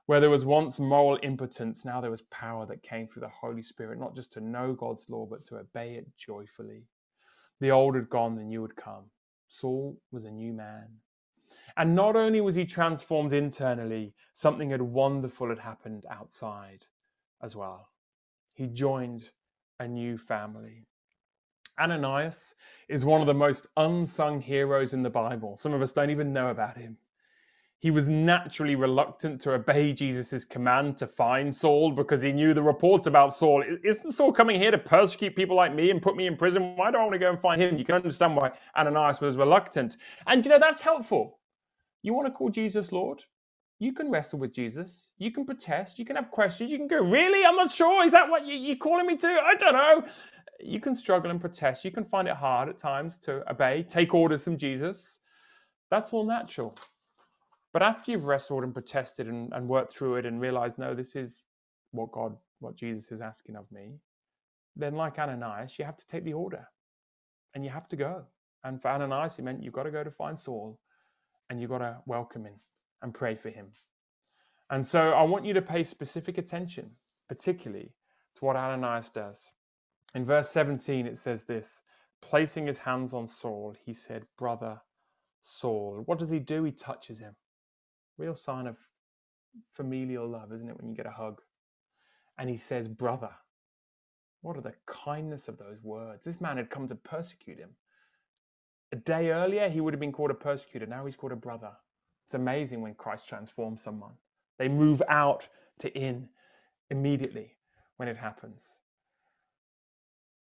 Where 0.07 0.21
there 0.21 0.29
was 0.29 0.45
once 0.45 0.81
moral 0.81 1.19
impotence, 1.23 1.85
now 1.85 2.01
there 2.01 2.11
was 2.11 2.23
power 2.23 2.67
that 2.67 2.83
came 2.83 3.07
through 3.07 3.23
the 3.23 3.29
Holy 3.29 3.63
Spirit, 3.63 3.99
not 3.99 4.15
just 4.15 4.33
to 4.35 4.41
know 4.41 4.75
God's 4.75 5.09
law, 5.09 5.25
but 5.25 5.45
to 5.47 5.57
obey 5.57 5.95
it 5.95 6.07
joyfully. 6.19 6.83
The 7.61 7.71
old 7.71 7.95
had 7.95 8.11
gone, 8.11 8.35
the 8.35 8.43
new 8.43 8.63
had 8.63 8.77
come. 8.77 9.05
Saul 9.49 9.99
was 10.11 10.25
a 10.25 10.31
new 10.31 10.53
man. 10.53 10.89
And 11.77 11.95
not 11.95 12.15
only 12.15 12.41
was 12.41 12.55
he 12.55 12.65
transformed 12.65 13.33
internally, 13.33 14.15
something 14.33 14.71
had 14.71 14.83
wonderful 14.83 15.49
had 15.49 15.59
happened 15.59 16.07
outside 16.11 16.87
as 17.43 17.57
well. 17.57 17.89
He 18.55 18.67
joined 18.69 19.31
a 19.81 19.89
new 19.89 20.17
family. 20.17 20.87
Ananias 21.79 22.55
is 22.89 23.05
one 23.05 23.21
of 23.21 23.27
the 23.27 23.35
most 23.35 23.67
unsung 23.77 24.41
heroes 24.41 24.93
in 24.93 25.03
the 25.03 25.11
Bible. 25.11 25.57
Some 25.57 25.73
of 25.73 25.83
us 25.83 25.93
don't 25.93 26.11
even 26.11 26.33
know 26.33 26.49
about 26.49 26.77
him. 26.79 26.99
He 27.81 27.91
was 27.91 28.09
naturally 28.09 28.77
reluctant 28.77 29.41
to 29.43 29.53
obey 29.53 29.93
Jesus' 29.93 30.45
command 30.45 30.97
to 30.99 31.07
find 31.07 31.55
Saul 31.55 31.91
because 31.91 32.23
he 32.23 32.33
knew 32.33 32.55
the 32.55 32.63
reports 32.63 33.07
about 33.07 33.35
Saul. 33.35 33.63
Isn't 33.85 34.13
Saul 34.13 34.33
coming 34.33 34.59
here 34.59 34.71
to 34.71 34.79
persecute 34.79 35.37
people 35.37 35.57
like 35.57 35.75
me 35.75 35.91
and 35.91 36.01
put 36.01 36.17
me 36.17 36.27
in 36.27 36.37
prison? 36.37 36.77
Why 36.77 36.91
do 36.91 36.97
I 36.97 37.03
want 37.03 37.13
to 37.13 37.19
go 37.19 37.31
and 37.31 37.41
find 37.41 37.61
him? 37.61 37.77
You 37.77 37.85
can 37.85 37.97
understand 37.97 38.37
why 38.37 38.53
Ananias 38.75 39.21
was 39.21 39.37
reluctant. 39.37 39.99
And 40.27 40.45
you 40.47 40.51
know, 40.53 40.59
that's 40.59 40.81
helpful. 40.81 41.41
You 42.05 42.13
want 42.13 42.27
to 42.27 42.33
call 42.33 42.51
Jesus 42.51 42.93
Lord? 42.93 43.25
You 43.79 43.95
can 43.95 44.11
wrestle 44.11 44.39
with 44.39 44.53
Jesus. 44.53 45.09
You 45.17 45.33
can 45.33 45.47
protest. 45.47 45.99
You 45.99 46.05
can 46.05 46.17
have 46.17 46.31
questions. 46.31 46.71
You 46.71 46.77
can 46.77 46.87
go, 46.87 47.03
Really? 47.03 47.47
I'm 47.47 47.57
not 47.57 47.73
sure. 47.73 48.05
Is 48.05 48.13
that 48.13 48.29
what 48.29 48.47
you, 48.47 48.75
are 48.75 48.77
calling 48.77 49.07
me 49.07 49.17
to? 49.17 49.27
I 49.27 49.55
don't 49.59 49.73
know. 49.73 50.05
You 50.61 50.81
can 50.81 50.95
struggle 50.95 51.31
and 51.31 51.41
protest. 51.41 51.83
You 51.83 51.91
can 51.91 52.05
find 52.05 52.29
it 52.29 52.35
hard 52.35 52.69
at 52.69 52.77
times 52.77 53.17
to 53.21 53.43
obey, 53.51 53.85
take 53.89 54.13
orders 54.13 54.45
from 54.45 54.59
Jesus. 54.59 55.21
That's 55.91 56.13
all 56.13 56.27
natural. 56.27 56.77
But 57.73 57.83
after 57.83 58.11
you've 58.11 58.27
wrestled 58.27 58.65
and 58.65 58.75
protested 58.75 59.27
and, 59.27 59.51
and 59.55 59.67
worked 59.67 59.95
through 59.97 60.17
it 60.17 60.27
and 60.27 60.43
realized, 60.43 60.79
no, 60.79 60.95
this 60.95 61.17
is 61.17 61.43
what 61.93 62.13
God, 62.13 62.37
what 62.61 62.77
Jesus 62.77 63.13
is 63.13 63.23
asking 63.23 63.57
of 63.57 63.65
me, 63.73 63.95
then 64.77 64.95
like 64.95 65.19
Ananias, 65.19 65.79
you 65.79 65.87
have 65.87 65.97
to 65.97 66.07
take 66.07 66.25
the 66.25 66.35
order 66.35 66.69
and 67.55 67.65
you 67.65 67.71
have 67.71 67.89
to 67.89 67.97
go. 67.97 68.25
And 68.63 68.81
for 68.81 68.89
Ananias, 68.89 69.39
it 69.39 69.43
meant 69.43 69.63
you've 69.63 69.73
got 69.73 69.85
to 69.85 69.91
go 69.91 70.05
to 70.05 70.11
find 70.11 70.39
Saul 70.39 70.79
and 71.55 71.61
you've 71.61 71.71
got 71.71 71.79
to 71.79 71.97
welcome 72.05 72.45
him 72.45 72.55
and 73.01 73.15
pray 73.15 73.37
for 73.37 73.49
him. 73.49 73.69
And 74.71 74.85
so 74.85 75.11
I 75.11 75.23
want 75.23 75.45
you 75.45 75.55
to 75.55 75.63
pay 75.63 75.85
specific 75.85 76.37
attention, 76.37 76.91
particularly 77.29 77.93
to 78.35 78.45
what 78.45 78.57
Ananias 78.57 79.09
does. 79.11 79.47
In 80.17 80.25
verse 80.25 80.51
17, 80.51 81.07
it 81.07 81.17
says 81.17 81.45
this 81.45 81.81
placing 82.21 82.67
his 82.67 82.79
hands 82.79 83.13
on 83.15 83.29
Saul, 83.29 83.73
he 83.87 83.95
said, 83.95 84.25
Brother 84.37 84.81
Saul. 85.43 86.03
What 86.07 86.19
does 86.19 86.31
he 86.31 86.41
do? 86.41 86.65
He 86.65 86.73
touches 86.73 87.21
him. 87.21 87.37
Real 88.19 88.35
sign 88.35 88.67
of 88.67 88.77
familial 89.71 90.27
love, 90.27 90.53
isn't 90.53 90.69
it, 90.69 90.77
when 90.77 90.89
you 90.89 90.97
get 90.97 91.07
a 91.07 91.11
hug? 91.11 91.41
And 92.37 92.51
he 92.51 92.57
says, 92.57 92.89
Brother. 92.89 93.31
What 94.41 94.57
are 94.57 94.63
the 94.63 94.75
kindness 94.87 95.47
of 95.47 95.57
those 95.57 95.85
words? 95.85 96.25
This 96.25 96.41
man 96.41 96.57
had 96.57 96.69
come 96.69 96.89
to 96.89 96.97
persecute 96.97 97.59
him. 97.59 97.71
A 98.93 98.97
day 98.97 99.31
earlier, 99.31 99.69
he 99.69 99.81
would 99.81 99.93
have 99.93 100.01
been 100.01 100.13
called 100.13 100.31
a 100.31 100.35
persecutor. 100.35 100.87
Now 100.87 101.05
he's 101.05 101.17
called 101.17 101.33
a 101.33 101.37
brother. 101.37 101.73
It's 102.27 102.35
amazing 102.35 102.81
when 102.81 102.95
Christ 102.95 103.29
transforms 103.29 103.83
someone. 103.83 104.13
They 104.59 104.69
move 104.69 105.03
out 105.09 105.49
to 105.81 105.93
in 105.99 106.29
immediately 106.91 107.57
when 107.97 108.09
it 108.09 108.17
happens. 108.17 108.79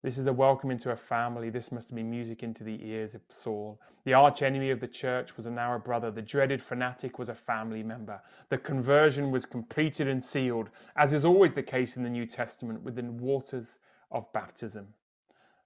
This 0.04 0.18
is 0.18 0.28
a 0.28 0.34
welcome 0.34 0.70
into 0.70 0.92
a 0.92 0.96
family. 0.96 1.50
This 1.50 1.72
must 1.72 1.90
have 1.90 1.96
been 1.96 2.10
music 2.10 2.44
into 2.44 2.64
the 2.64 2.80
ears 2.88 3.16
of 3.16 3.22
Saul. 3.30 3.82
The 4.06 4.14
archenemy 4.14 4.70
of 4.70 4.80
the 4.80 4.88
church 4.88 5.36
was 5.36 5.48
now 5.48 5.74
a 5.74 5.80
brother. 5.80 6.12
The 6.12 6.22
dreaded 6.22 6.62
fanatic 6.62 7.18
was 7.18 7.30
a 7.30 7.36
family 7.36 7.82
member. 7.82 8.22
The 8.50 8.60
conversion 8.60 9.32
was 9.32 9.46
completed 9.46 10.08
and 10.08 10.24
sealed, 10.24 10.70
as 10.96 11.12
is 11.14 11.26
always 11.26 11.56
the 11.56 11.64
case 11.64 11.98
in 11.98 12.04
the 12.04 12.10
New 12.10 12.26
Testament, 12.26 12.84
within 12.84 13.18
waters 13.18 13.80
of 14.12 14.32
baptism. 14.32 14.94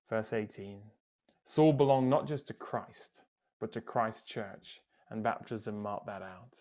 Verse 0.10 0.34
18 0.34 0.80
Saul 1.45 1.73
belonged 1.73 2.10
not 2.10 2.27
just 2.27 2.47
to 2.47 2.54
Christ, 2.54 3.21
but 3.60 3.71
to 3.73 3.82
Christ's 3.82 4.23
church, 4.23 4.82
and 5.10 5.23
baptism 5.23 5.82
marked 5.82 6.06
that 6.06 6.21
out. 6.21 6.58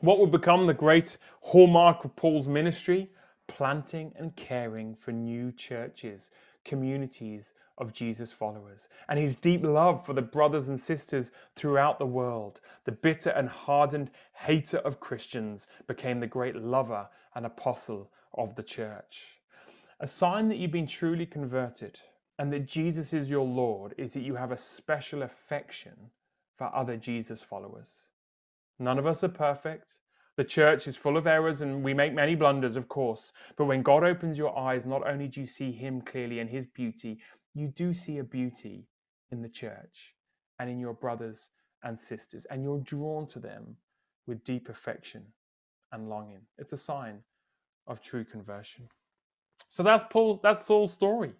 What 0.00 0.18
would 0.18 0.30
become 0.30 0.66
the 0.66 0.74
great 0.74 1.16
hallmark 1.40 2.04
of 2.04 2.16
Paul's 2.16 2.48
ministry? 2.48 3.10
Planting 3.46 4.12
and 4.16 4.36
caring 4.36 4.94
for 4.94 5.12
new 5.12 5.52
churches 5.52 6.30
communities 6.68 7.52
of 7.78 7.92
Jesus 7.92 8.30
followers, 8.30 8.88
and 9.08 9.18
his 9.18 9.36
deep 9.36 9.64
love 9.64 10.04
for 10.04 10.12
the 10.12 10.22
brothers 10.22 10.68
and 10.68 10.78
sisters 10.78 11.30
throughout 11.56 11.98
the 11.98 12.06
world. 12.06 12.60
The 12.84 12.92
bitter 12.92 13.30
and 13.30 13.48
hardened 13.48 14.10
hater 14.34 14.78
of 14.78 15.00
Christians 15.00 15.66
became 15.86 16.20
the 16.20 16.26
great 16.26 16.56
lover 16.56 17.08
and 17.34 17.46
apostle 17.46 18.10
of 18.34 18.54
the 18.54 18.62
church. 18.62 19.38
A 20.00 20.06
sign 20.06 20.48
that 20.48 20.58
you've 20.58 20.70
been 20.70 20.86
truly 20.86 21.26
converted 21.26 22.00
and 22.38 22.52
that 22.52 22.66
Jesus 22.66 23.12
is 23.12 23.28
your 23.28 23.44
Lord 23.44 23.94
is 23.98 24.12
that 24.12 24.22
you 24.22 24.34
have 24.34 24.52
a 24.52 24.58
special 24.58 25.22
affection 25.22 25.94
for 26.56 26.74
other 26.74 26.96
Jesus 26.96 27.42
followers. 27.42 27.90
None 28.78 28.98
of 28.98 29.06
us 29.06 29.24
are 29.24 29.28
perfect. 29.28 30.00
The 30.36 30.44
church 30.44 30.86
is 30.86 30.96
full 30.96 31.16
of 31.16 31.26
errors 31.26 31.62
and 31.62 31.82
we 31.82 31.94
make 31.94 32.14
many 32.14 32.36
blunders, 32.36 32.76
of 32.76 32.88
course. 32.88 33.32
But 33.56 33.64
when 33.64 33.82
God 33.82 34.04
opens 34.04 34.38
your 34.38 34.56
eyes, 34.56 34.86
not 34.86 35.06
only 35.06 35.26
do 35.26 35.40
you 35.40 35.46
see 35.48 35.72
Him 35.72 36.00
clearly 36.00 36.38
and 36.38 36.48
His 36.48 36.66
beauty, 36.66 37.18
you 37.54 37.68
do 37.68 37.92
see 37.92 38.18
a 38.18 38.24
beauty 38.24 38.86
in 39.32 39.42
the 39.42 39.48
church 39.48 40.14
and 40.60 40.70
in 40.70 40.78
your 40.78 40.94
brothers 40.94 41.48
and 41.82 41.98
sisters, 41.98 42.44
and 42.50 42.62
you're 42.62 42.80
drawn 42.80 43.26
to 43.28 43.40
them 43.40 43.76
with 44.26 44.44
deep 44.44 44.68
affection 44.68 45.24
and 45.92 46.08
longing. 46.08 46.40
It's 46.58 46.72
a 46.72 46.76
sign 46.76 47.20
of 47.86 48.00
true 48.00 48.24
conversion. 48.24 48.88
So 49.68 49.82
that's 49.82 50.04
Paul, 50.10 50.40
that's 50.42 50.64
Saul's 50.64 50.92
story. 50.92 51.32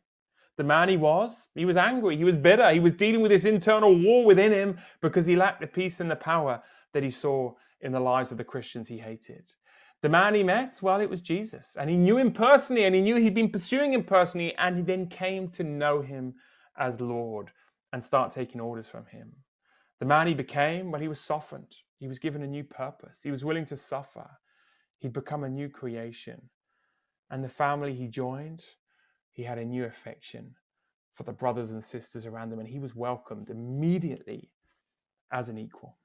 The 0.59 0.64
man 0.64 0.88
he 0.88 0.97
was, 0.97 1.49
he 1.55 1.64
was 1.64 1.77
angry, 1.77 2.16
he 2.16 2.25
was 2.25 2.37
bitter, 2.37 2.71
he 2.71 2.81
was 2.81 2.92
dealing 2.92 3.23
with 3.23 3.31
this 3.31 3.44
internal 3.44 3.97
war 3.97 4.25
within 4.25 4.53
him 4.53 4.77
because 5.01 5.25
he 5.25 5.37
lacked 5.37 5.61
the 5.61 5.68
peace 5.68 6.01
and 6.01 6.11
the 6.11 6.16
power 6.16 6.61
that 6.92 7.05
he 7.05 7.11
saw 7.11 7.55
in 7.81 7.92
the 7.92 8.01
lives 8.01 8.33
of 8.33 8.38
the 8.38 8.44
Christians 8.44 8.88
he 8.88 8.99
hated. 8.99 9.55
The 10.03 10.09
man 10.09 10.35
he 10.35 10.42
met, 10.42 10.81
well, 10.83 11.01
it 11.01 11.09
was 11.09 11.21
Jesus. 11.21 11.77
And 11.79 11.88
he 11.88 11.97
knew 11.97 12.18
him 12.18 12.33
personally, 12.33 12.85
and 12.85 12.94
he 12.94 13.01
knew 13.01 13.16
he'd 13.16 13.35
been 13.35 13.51
pursuing 13.51 13.92
him 13.92 14.03
personally, 14.03 14.55
and 14.57 14.77
he 14.77 14.83
then 14.83 15.07
came 15.07 15.49
to 15.51 15.62
know 15.62 16.03
him 16.03 16.35
as 16.77 17.01
Lord 17.01 17.53
and 17.92 18.03
start 18.03 18.33
taking 18.33 18.61
orders 18.61 18.88
from 18.88 19.07
him. 19.07 19.33
The 20.01 20.07
man 20.07 20.27
he 20.27 20.35
became, 20.35 20.90
well, 20.90 21.01
he 21.01 21.09
was 21.09 21.21
softened. 21.21 21.77
He 21.99 22.09
was 22.09 22.18
given 22.18 22.42
a 22.42 22.47
new 22.47 22.64
purpose. 22.64 23.18
He 23.23 23.31
was 23.31 23.44
willing 23.44 23.66
to 23.66 23.77
suffer. 23.77 24.29
He'd 24.99 25.12
become 25.12 25.44
a 25.44 25.49
new 25.49 25.68
creation. 25.68 26.42
And 27.31 27.44
the 27.44 27.49
family 27.49 27.94
he 27.94 28.09
joined, 28.09 28.64
he 29.38 29.44
had 29.44 29.57
a 29.59 29.64
new 29.64 29.85
affection 29.85 30.53
for 31.14 31.22
the 31.22 31.33
brothers 31.33 31.70
and 31.70 31.83
sisters 31.83 32.27
around 32.27 32.53
him, 32.53 32.59
and 32.59 32.66
he 32.66 32.81
was 32.81 32.96
welcomed 32.96 33.51
immediately 33.51 34.51
as 35.31 35.48
an 35.48 35.57
equal. 35.57 35.96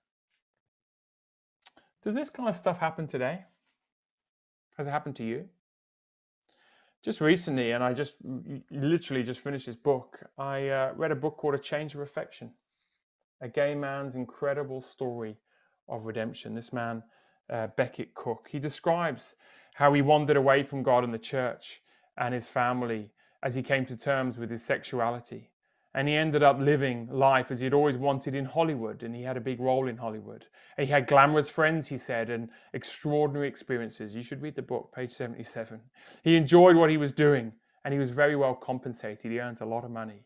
Does 2.04 2.14
this 2.14 2.30
kind 2.30 2.48
of 2.48 2.56
stuff 2.56 2.78
happen 2.78 3.08
today? 3.08 3.46
Has 4.78 4.86
it 4.86 4.92
happened 4.92 5.16
to 5.16 5.24
you? 5.24 5.50
Just 7.04 7.22
recently, 7.22 7.72
and 7.72 7.84
I 7.84 7.92
just 7.94 8.14
literally 8.70 9.24
just 9.24 9.40
finished 9.40 9.66
this 9.66 9.76
book, 9.76 10.20
I 10.38 10.68
uh, 10.68 10.94
read 10.96 11.10
a 11.10 11.16
book 11.16 11.38
called 11.38 11.56
A 11.56 11.58
Change 11.58 11.96
of 11.96 12.02
Affection, 12.02 12.52
a 13.42 13.48
gay 13.50 13.74
man's 13.74 14.14
incredible 14.14 14.80
story 14.80 15.38
of 15.90 16.06
redemption. 16.06 16.54
This 16.54 16.72
man, 16.72 17.02
uh, 17.52 17.66
Becket 17.78 18.14
Cook, 18.14 18.48
he 18.52 18.60
describes 18.60 19.38
how 19.74 19.92
he 19.92 20.04
wandered 20.04 20.38
away 20.38 20.62
from 20.62 20.84
God 20.84 21.04
and 21.04 21.12
the 21.12 21.18
church 21.18 21.82
and 22.18 22.32
his 22.32 22.46
family 22.46 23.10
as 23.44 23.54
he 23.54 23.62
came 23.62 23.86
to 23.86 23.96
terms 23.96 24.38
with 24.40 24.50
his 24.50 24.64
sexuality 24.64 25.52
and 25.96 26.08
he 26.08 26.16
ended 26.16 26.42
up 26.42 26.60
living 26.60 27.08
life 27.12 27.52
as 27.52 27.60
he'd 27.60 27.74
always 27.74 27.98
wanted 27.98 28.34
in 28.34 28.46
Hollywood, 28.46 29.04
and 29.04 29.16
he 29.16 29.22
had 29.22 29.38
a 29.38 29.42
big 29.42 29.60
role 29.60 29.88
in 29.88 29.98
Hollywood. 29.98 30.46
he 30.78 30.88
had 30.88 31.06
glamorous 31.06 31.50
friends, 31.50 31.88
he 31.88 31.98
said, 32.00 32.32
and 32.32 32.50
extraordinary 32.74 33.48
experiences. 33.48 34.16
You 34.16 34.24
should 34.24 34.42
read 34.42 34.56
the 34.56 34.64
book, 34.64 34.92
page 34.94 35.12
77. 35.12 35.80
He 36.24 36.36
enjoyed 36.36 36.76
what 36.76 36.90
he 36.90 36.98
was 36.98 37.12
doing, 37.12 37.54
and 37.86 37.94
he 37.94 38.00
was 38.00 38.10
very 38.10 38.36
well 38.36 38.56
compensated. 38.56 39.32
He 39.32 39.40
earned 39.40 39.62
a 39.62 39.66
lot 39.66 39.84
of 39.84 39.92
money. 39.92 40.26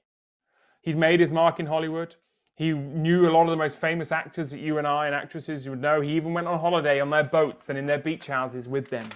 He'd 0.82 0.98
made 0.98 1.20
his 1.20 1.34
mark 1.34 1.60
in 1.60 1.66
Hollywood. 1.66 2.16
He 2.56 2.72
knew 2.72 3.30
a 3.30 3.32
lot 3.32 3.44
of 3.44 3.50
the 3.50 3.58
most 3.58 3.78
famous 3.78 4.12
actors 4.12 4.52
that 4.52 4.60
you 4.60 4.78
and 4.78 4.88
I 4.88 5.08
and 5.08 5.14
actresses 5.14 5.68
would 5.68 5.82
know. 5.82 6.00
He 6.00 6.14
even 6.14 6.34
went 6.34 6.48
on 6.48 6.60
holiday 6.60 7.02
on 7.02 7.10
their 7.10 7.26
boats 7.26 7.68
and 7.68 7.78
in 7.78 7.86
their 7.86 8.00
beach 8.00 8.28
houses 8.28 8.70
with 8.70 8.90
them. 8.90 9.10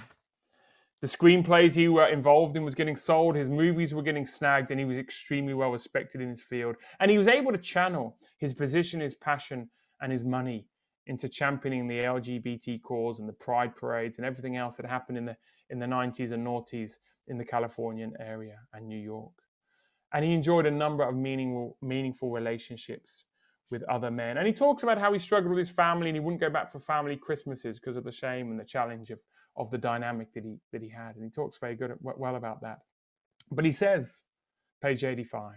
The 1.02 1.08
screenplays 1.08 1.74
he 1.74 1.88
were 1.88 2.08
involved 2.08 2.56
in 2.56 2.64
was 2.64 2.76
getting 2.76 2.96
sold, 2.96 3.36
his 3.36 3.50
movies 3.50 3.94
were 3.94 4.04
getting 4.04 4.28
snagged, 4.28 4.70
and 4.70 4.80
he 4.80 4.86
was 4.86 5.00
extremely 5.00 5.56
well 5.56 5.72
respected 5.72 6.22
in 6.22 6.30
his 6.30 6.42
field. 6.42 6.76
And 7.00 7.10
he 7.10 7.18
was 7.18 7.28
able 7.28 7.52
to 7.52 7.58
channel 7.58 8.18
his 8.38 8.54
position, 8.54 9.00
his 9.00 9.16
passion, 9.16 9.70
and 10.02 10.12
his 10.12 10.24
money 10.24 10.68
into 11.08 11.28
championing 11.28 11.88
the 11.88 11.98
LGBT 11.98 12.84
cause 12.84 13.20
and 13.20 13.28
the 13.28 13.34
pride 13.34 13.76
parades 13.76 14.18
and 14.18 14.26
everything 14.26 14.58
else 14.58 14.76
that 14.78 14.86
happened 14.86 15.18
in 15.18 15.26
the 15.26 15.36
in 15.72 15.80
the 15.80 15.86
90s 15.86 16.34
and 16.34 16.46
noughties 16.46 17.00
in 17.28 17.38
the 17.38 17.46
Californian 17.46 18.14
area 18.20 18.60
and 18.74 18.88
New 18.88 19.00
York. 19.00 19.34
And 20.14 20.24
he 20.24 20.34
enjoyed 20.34 20.66
a 20.68 20.72
number 20.72 21.04
of 21.04 21.16
meaningful 21.16 21.78
meaningful 21.82 22.30
relationships 22.30 23.26
with 23.72 23.84
other 23.84 24.12
men. 24.12 24.38
And 24.38 24.46
he 24.46 24.54
talks 24.54 24.84
about 24.84 25.00
how 25.00 25.14
he 25.14 25.18
struggled 25.18 25.50
with 25.50 25.66
his 25.66 25.70
family 25.70 26.10
and 26.10 26.16
he 26.16 26.20
wouldn't 26.20 26.42
go 26.42 26.50
back 26.50 26.72
for 26.72 26.80
family 26.80 27.16
Christmases 27.16 27.80
because 27.80 27.96
of 27.96 28.04
the 28.04 28.12
shame 28.12 28.52
and 28.52 28.60
the 28.60 28.66
challenge 28.66 29.10
of 29.10 29.20
of 29.56 29.72
the 29.72 29.78
dynamic 29.78 30.34
that 30.34 30.44
he 30.44 30.58
that 30.72 30.82
he 30.82 30.90
had, 30.90 31.16
and 31.16 31.24
he 31.24 31.30
talks 31.30 31.58
very 31.58 31.76
good 31.76 31.94
well 32.02 32.36
about 32.36 32.62
that. 32.62 32.80
But 33.52 33.66
he 33.66 33.72
says, 33.72 34.24
page 34.82 35.04
85, 35.04 35.54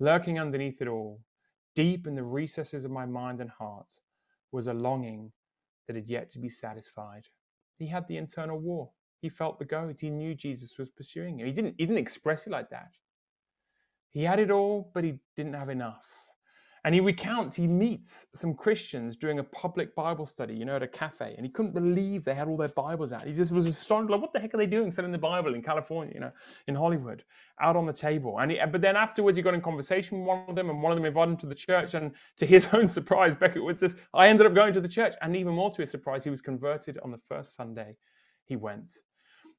lurking 0.00 0.38
underneath 0.38 0.80
it 0.80 0.88
all, 0.88 1.20
deep 1.74 2.06
in 2.06 2.14
the 2.14 2.22
recesses 2.22 2.84
of 2.84 2.90
my 2.90 3.04
mind 3.06 3.40
and 3.40 3.50
heart, 3.50 3.92
was 4.52 4.66
a 4.66 4.72
longing 4.72 5.32
that 5.86 5.96
had 5.96 6.08
yet 6.08 6.30
to 6.30 6.38
be 6.38 6.48
satisfied. 6.48 7.24
He 7.78 7.86
had 7.86 8.08
the 8.08 8.16
internal 8.16 8.58
war. 8.58 8.90
He 9.20 9.28
felt 9.28 9.58
the 9.58 9.64
goads. 9.64 10.00
He 10.00 10.10
knew 10.10 10.34
Jesus 10.34 10.78
was 10.78 10.88
pursuing 10.88 11.38
him. 11.38 11.46
He 11.46 11.52
didn't, 11.52 11.74
he 11.78 11.86
didn't 11.86 11.98
express 11.98 12.46
it 12.46 12.50
like 12.50 12.70
that. 12.70 12.90
He 14.10 14.22
had 14.22 14.38
it 14.38 14.50
all, 14.50 14.90
but 14.94 15.04
he 15.04 15.18
didn't 15.36 15.54
have 15.54 15.68
enough. 15.68 16.06
And 16.86 16.94
he 16.94 17.00
recounts 17.00 17.56
he 17.56 17.66
meets 17.66 18.28
some 18.32 18.54
Christians 18.54 19.16
during 19.16 19.40
a 19.40 19.42
public 19.42 19.92
Bible 19.96 20.24
study, 20.24 20.54
you 20.54 20.64
know, 20.64 20.76
at 20.76 20.84
a 20.84 20.86
cafe, 20.86 21.34
and 21.36 21.44
he 21.44 21.50
couldn't 21.50 21.74
believe 21.74 22.22
they 22.24 22.32
had 22.32 22.46
all 22.46 22.56
their 22.56 22.68
Bibles 22.68 23.10
out. 23.10 23.26
He 23.26 23.32
just 23.32 23.50
was 23.50 23.66
astonished, 23.66 24.08
like, 24.08 24.20
what 24.20 24.32
the 24.32 24.38
heck 24.38 24.54
are 24.54 24.56
they 24.56 24.66
doing 24.66 24.92
selling 24.92 25.10
the 25.10 25.18
Bible 25.18 25.56
in 25.56 25.62
California, 25.62 26.14
you 26.14 26.20
know, 26.20 26.30
in 26.68 26.76
Hollywood, 26.76 27.24
out 27.60 27.74
on 27.74 27.86
the 27.86 27.92
table? 27.92 28.38
And 28.38 28.52
he, 28.52 28.60
but 28.70 28.80
then 28.80 28.94
afterwards, 28.94 29.36
he 29.36 29.42
got 29.42 29.52
in 29.52 29.60
conversation 29.60 30.20
with 30.20 30.28
one 30.28 30.44
of 30.46 30.54
them, 30.54 30.70
and 30.70 30.80
one 30.80 30.92
of 30.92 30.96
them 30.96 31.06
invited 31.06 31.32
him 31.32 31.36
to 31.38 31.46
the 31.46 31.56
church. 31.56 31.94
And 31.94 32.12
to 32.36 32.46
his 32.46 32.68
own 32.72 32.86
surprise, 32.86 33.34
Becket 33.34 33.64
Wood 33.64 33.80
says, 33.80 33.96
I 34.14 34.28
ended 34.28 34.46
up 34.46 34.54
going 34.54 34.72
to 34.72 34.80
the 34.80 34.86
church. 34.88 35.14
And 35.22 35.34
even 35.34 35.54
more 35.54 35.72
to 35.72 35.82
his 35.82 35.90
surprise, 35.90 36.22
he 36.22 36.30
was 36.30 36.40
converted 36.40 36.98
on 37.02 37.10
the 37.10 37.18
first 37.18 37.56
Sunday 37.56 37.96
he 38.44 38.54
went. 38.54 38.92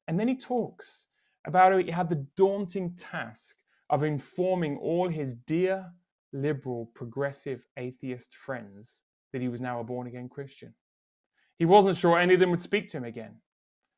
And 0.08 0.20
then 0.20 0.30
he 0.30 0.36
talks 0.38 1.08
about 1.46 1.74
how 1.74 1.78
he 1.78 1.92
had 1.92 2.10
the 2.10 2.26
daunting 2.36 2.96
task 2.96 3.58
of 3.90 4.04
informing 4.04 4.78
all 4.78 5.10
his 5.10 5.34
dear 5.34 5.92
liberal, 6.34 6.92
progressive, 6.94 7.64
atheist 7.78 8.36
friends 8.36 9.02
that 9.34 9.42
he 9.42 9.48
was 9.48 9.62
now 9.62 9.80
a 9.80 9.84
born 9.84 10.08
again 10.08 10.30
Christian. 10.30 10.74
He 11.58 11.66
wasn't 11.66 11.98
sure 11.98 12.18
any 12.18 12.36
of 12.36 12.40
them 12.40 12.52
would 12.52 12.62
speak 12.62 12.88
to 12.90 12.98
him 12.98 13.04
again. 13.04 13.36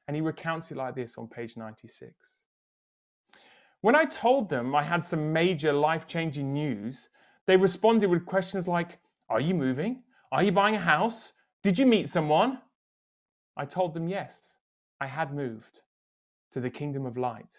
And 0.07 0.15
he 0.15 0.21
recounts 0.21 0.71
it 0.71 0.77
like 0.77 0.95
this 0.95 1.17
on 1.17 1.27
page 1.27 1.55
96. 1.57 2.13
When 3.81 3.95
I 3.95 4.05
told 4.05 4.49
them 4.49 4.75
I 4.75 4.83
had 4.83 5.05
some 5.05 5.31
major 5.31 5.71
life 5.71 6.07
changing 6.07 6.51
news, 6.51 7.09
they 7.47 7.55
responded 7.55 8.09
with 8.09 8.25
questions 8.25 8.67
like 8.67 8.99
Are 9.29 9.39
you 9.39 9.53
moving? 9.53 10.03
Are 10.31 10.43
you 10.43 10.51
buying 10.51 10.75
a 10.75 10.79
house? 10.79 11.33
Did 11.63 11.77
you 11.77 11.85
meet 11.85 12.09
someone? 12.09 12.59
I 13.57 13.65
told 13.65 13.93
them 13.93 14.07
yes, 14.07 14.55
I 15.01 15.07
had 15.07 15.33
moved 15.33 15.81
to 16.51 16.59
the 16.59 16.69
kingdom 16.69 17.05
of 17.05 17.17
light 17.17 17.53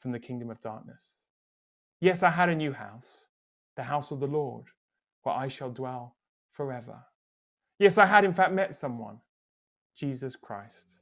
from 0.00 0.12
the 0.12 0.18
kingdom 0.18 0.50
of 0.50 0.60
darkness. 0.60 1.16
Yes, 2.00 2.22
I 2.22 2.30
had 2.30 2.48
a 2.48 2.54
new 2.54 2.72
house 2.72 3.25
the 3.76 3.82
house 3.82 4.10
of 4.10 4.20
the 4.20 4.26
Lord, 4.26 4.66
where 5.22 5.34
I 5.34 5.48
shall 5.48 5.70
dwell 5.70 6.16
forever. 6.50 7.04
Yes, 7.78 7.98
I 7.98 8.06
had 8.06 8.24
in 8.24 8.32
fact 8.32 8.52
met 8.52 8.74
someone, 8.74 9.18
Jesus 9.94 10.36
Christ. 10.36 10.98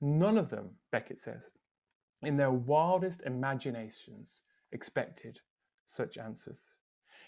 None 0.00 0.38
of 0.38 0.50
them, 0.50 0.70
Becket 0.90 1.20
says, 1.20 1.50
in 2.22 2.36
their 2.36 2.50
wildest 2.50 3.22
imaginations 3.24 4.42
expected 4.72 5.38
such 5.86 6.18
answers. 6.18 6.58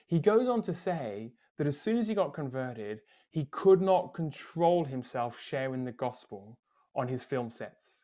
He 0.07 0.19
goes 0.19 0.49
on 0.49 0.63
to 0.63 0.75
say 0.75 1.33
that 1.59 1.67
as 1.67 1.81
soon 1.81 1.99
as 1.99 2.09
he 2.09 2.15
got 2.15 2.35
converted, 2.35 3.01
he 3.31 3.47
could 3.47 3.81
not 3.81 4.15
control 4.15 4.85
himself 4.85 5.41
sharing 5.41 5.85
the 5.85 5.93
gospel 5.93 6.59
on 6.95 7.09
his 7.09 7.23
film 7.23 7.51
sets 7.51 8.02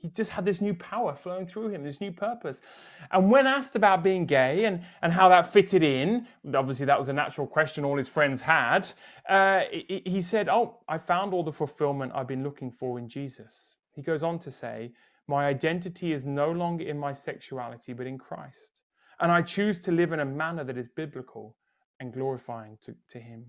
he 0.00 0.08
just 0.08 0.30
had 0.30 0.46
this 0.46 0.60
new 0.62 0.72
power 0.74 1.14
flowing 1.14 1.46
through 1.46 1.68
him, 1.68 1.84
this 1.84 2.00
new 2.00 2.10
purpose. 2.10 2.62
And 3.10 3.30
when 3.30 3.46
asked 3.46 3.76
about 3.76 4.02
being 4.02 4.24
gay 4.24 4.64
and, 4.64 4.82
and 5.02 5.12
how 5.12 5.28
that 5.28 5.52
fitted 5.52 5.82
in, 5.82 6.26
obviously 6.54 6.86
that 6.86 6.98
was 6.98 7.10
a 7.10 7.12
natural 7.12 7.46
question 7.46 7.84
all 7.84 7.98
his 7.98 8.08
friends 8.08 8.40
had, 8.40 8.90
uh, 9.28 9.62
he, 9.70 10.02
he 10.06 10.20
said, 10.22 10.48
Oh, 10.48 10.78
I 10.88 10.96
found 10.96 11.34
all 11.34 11.42
the 11.42 11.52
fulfillment 11.52 12.12
I've 12.14 12.28
been 12.28 12.42
looking 12.42 12.70
for 12.70 12.98
in 12.98 13.08
Jesus. 13.08 13.76
He 13.92 14.00
goes 14.00 14.22
on 14.22 14.38
to 14.40 14.50
say, 14.50 14.92
My 15.28 15.46
identity 15.46 16.12
is 16.14 16.24
no 16.24 16.50
longer 16.50 16.84
in 16.84 16.98
my 16.98 17.12
sexuality, 17.12 17.92
but 17.92 18.06
in 18.06 18.16
Christ. 18.16 18.78
And 19.20 19.30
I 19.30 19.42
choose 19.42 19.80
to 19.80 19.92
live 19.92 20.12
in 20.12 20.20
a 20.20 20.24
manner 20.24 20.64
that 20.64 20.78
is 20.78 20.88
biblical 20.88 21.56
and 22.00 22.10
glorifying 22.10 22.78
to, 22.82 22.94
to 23.10 23.18
him. 23.18 23.44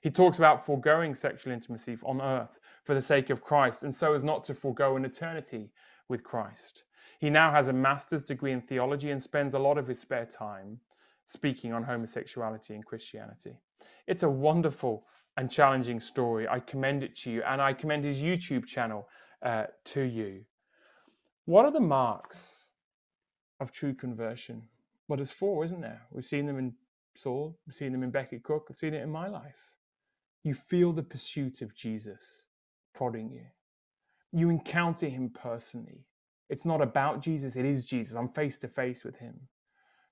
He 0.00 0.10
talks 0.10 0.38
about 0.38 0.64
foregoing 0.64 1.14
sexual 1.14 1.52
intimacy 1.52 1.98
on 2.04 2.22
earth 2.22 2.58
for 2.84 2.94
the 2.94 3.02
sake 3.02 3.30
of 3.30 3.42
Christ, 3.42 3.82
and 3.82 3.94
so 3.94 4.14
as 4.14 4.24
not 4.24 4.44
to 4.44 4.54
forego 4.54 4.96
an 4.96 5.04
eternity 5.04 5.70
with 6.08 6.24
Christ. 6.24 6.84
He 7.18 7.28
now 7.28 7.52
has 7.52 7.68
a 7.68 7.72
master's 7.72 8.24
degree 8.24 8.52
in 8.52 8.62
theology 8.62 9.10
and 9.10 9.22
spends 9.22 9.54
a 9.54 9.58
lot 9.58 9.76
of 9.76 9.86
his 9.86 10.00
spare 10.00 10.24
time 10.24 10.80
speaking 11.26 11.72
on 11.72 11.82
homosexuality 11.82 12.74
and 12.74 12.84
Christianity. 12.84 13.60
It's 14.06 14.22
a 14.22 14.28
wonderful 14.28 15.04
and 15.36 15.50
challenging 15.50 16.00
story. 16.00 16.48
I 16.48 16.60
commend 16.60 17.02
it 17.02 17.14
to 17.18 17.30
you, 17.30 17.42
and 17.42 17.60
I 17.60 17.72
commend 17.74 18.04
his 18.04 18.22
YouTube 18.22 18.66
channel 18.66 19.06
uh, 19.42 19.64
to 19.84 20.02
you. 20.02 20.44
What 21.44 21.66
are 21.66 21.70
the 21.70 21.80
marks 21.80 22.66
of 23.60 23.70
true 23.70 23.94
conversion? 23.94 24.62
Well, 25.08 25.18
there's 25.18 25.30
four, 25.30 25.64
isn't 25.64 25.80
there? 25.80 26.02
We've 26.10 26.24
seen 26.24 26.46
them 26.46 26.58
in 26.58 26.74
Saul, 27.16 27.58
we've 27.66 27.74
seen 27.74 27.92
them 27.92 28.02
in 28.02 28.10
Becket 28.10 28.42
Cook, 28.42 28.68
I've 28.70 28.78
seen 28.78 28.94
it 28.94 29.02
in 29.02 29.10
my 29.10 29.28
life. 29.28 29.69
You 30.42 30.54
feel 30.54 30.92
the 30.92 31.02
pursuit 31.02 31.60
of 31.62 31.74
Jesus 31.74 32.44
prodding 32.94 33.30
you. 33.30 33.44
You 34.32 34.48
encounter 34.48 35.08
him 35.08 35.30
personally. 35.30 36.06
It's 36.48 36.64
not 36.64 36.80
about 36.80 37.22
Jesus, 37.22 37.56
it 37.56 37.64
is 37.64 37.84
Jesus. 37.84 38.14
I'm 38.14 38.28
face 38.28 38.58
to 38.58 38.68
face 38.68 39.04
with 39.04 39.16
him. 39.16 39.38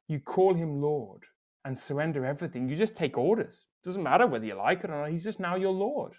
You 0.06 0.20
call 0.20 0.54
him 0.54 0.80
Lord 0.80 1.24
and 1.64 1.78
surrender 1.78 2.24
everything. 2.24 2.68
You 2.68 2.76
just 2.76 2.94
take 2.94 3.18
orders. 3.18 3.66
It 3.82 3.86
doesn't 3.86 4.02
matter 4.02 4.26
whether 4.26 4.46
you 4.46 4.54
like 4.54 4.84
it 4.84 4.90
or 4.90 5.00
not, 5.00 5.10
he's 5.10 5.24
just 5.24 5.40
now 5.40 5.56
your 5.56 5.72
Lord. 5.72 6.12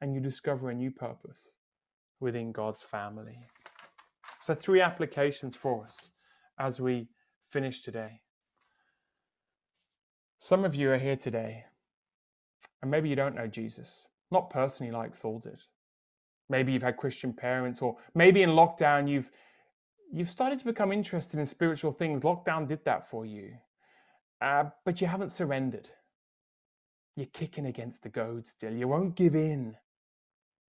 And 0.00 0.14
you 0.14 0.20
discover 0.20 0.70
a 0.70 0.74
new 0.74 0.90
purpose 0.90 1.56
within 2.20 2.52
God's 2.52 2.82
family. 2.82 3.38
So, 4.40 4.54
three 4.54 4.80
applications 4.80 5.54
for 5.54 5.84
us 5.84 6.08
as 6.58 6.80
we 6.80 7.08
finish 7.50 7.82
today. 7.82 8.20
Some 10.38 10.64
of 10.64 10.74
you 10.74 10.90
are 10.90 10.98
here 10.98 11.16
today 11.16 11.64
and 12.82 12.90
maybe 12.90 13.08
you 13.08 13.16
don't 13.16 13.34
know 13.34 13.46
Jesus, 13.46 14.02
not 14.30 14.50
personally 14.50 14.92
like 14.92 15.14
Saul 15.14 15.38
did. 15.38 15.62
Maybe 16.48 16.72
you've 16.72 16.82
had 16.82 16.96
Christian 16.96 17.32
parents, 17.32 17.82
or 17.82 17.96
maybe 18.14 18.42
in 18.42 18.50
lockdown 18.50 19.08
you've 19.08 19.30
you've 20.12 20.30
started 20.30 20.58
to 20.58 20.64
become 20.64 20.92
interested 20.92 21.38
in 21.38 21.46
spiritual 21.46 21.92
things. 21.92 22.22
Lockdown 22.22 22.66
did 22.66 22.84
that 22.84 23.08
for 23.08 23.24
you, 23.24 23.52
uh, 24.40 24.64
but 24.84 25.00
you 25.00 25.06
haven't 25.06 25.30
surrendered. 25.30 25.88
You're 27.16 27.26
kicking 27.26 27.66
against 27.66 28.02
the 28.02 28.08
goad 28.08 28.46
still. 28.46 28.72
You 28.72 28.88
won't 28.88 29.14
give 29.14 29.34
in. 29.34 29.76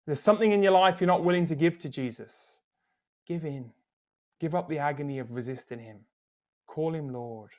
There's 0.05 0.19
something 0.19 0.51
in 0.51 0.61
your 0.61 0.73
life 0.73 1.01
you're 1.01 1.07
not 1.07 1.23
willing 1.23 1.47
to 1.47 1.55
give 1.55 1.79
to 1.79 1.89
Jesus. 1.89 2.59
Give 3.27 3.43
in. 3.43 3.71
Give 4.39 4.53
up 4.53 4.69
the 4.69 4.77
agony 4.77 5.17
of 5.19 5.31
resisting 5.31 5.79
Him. 5.79 6.01
Call 6.67 6.93
Him 6.93 7.11
Lord 7.11 7.49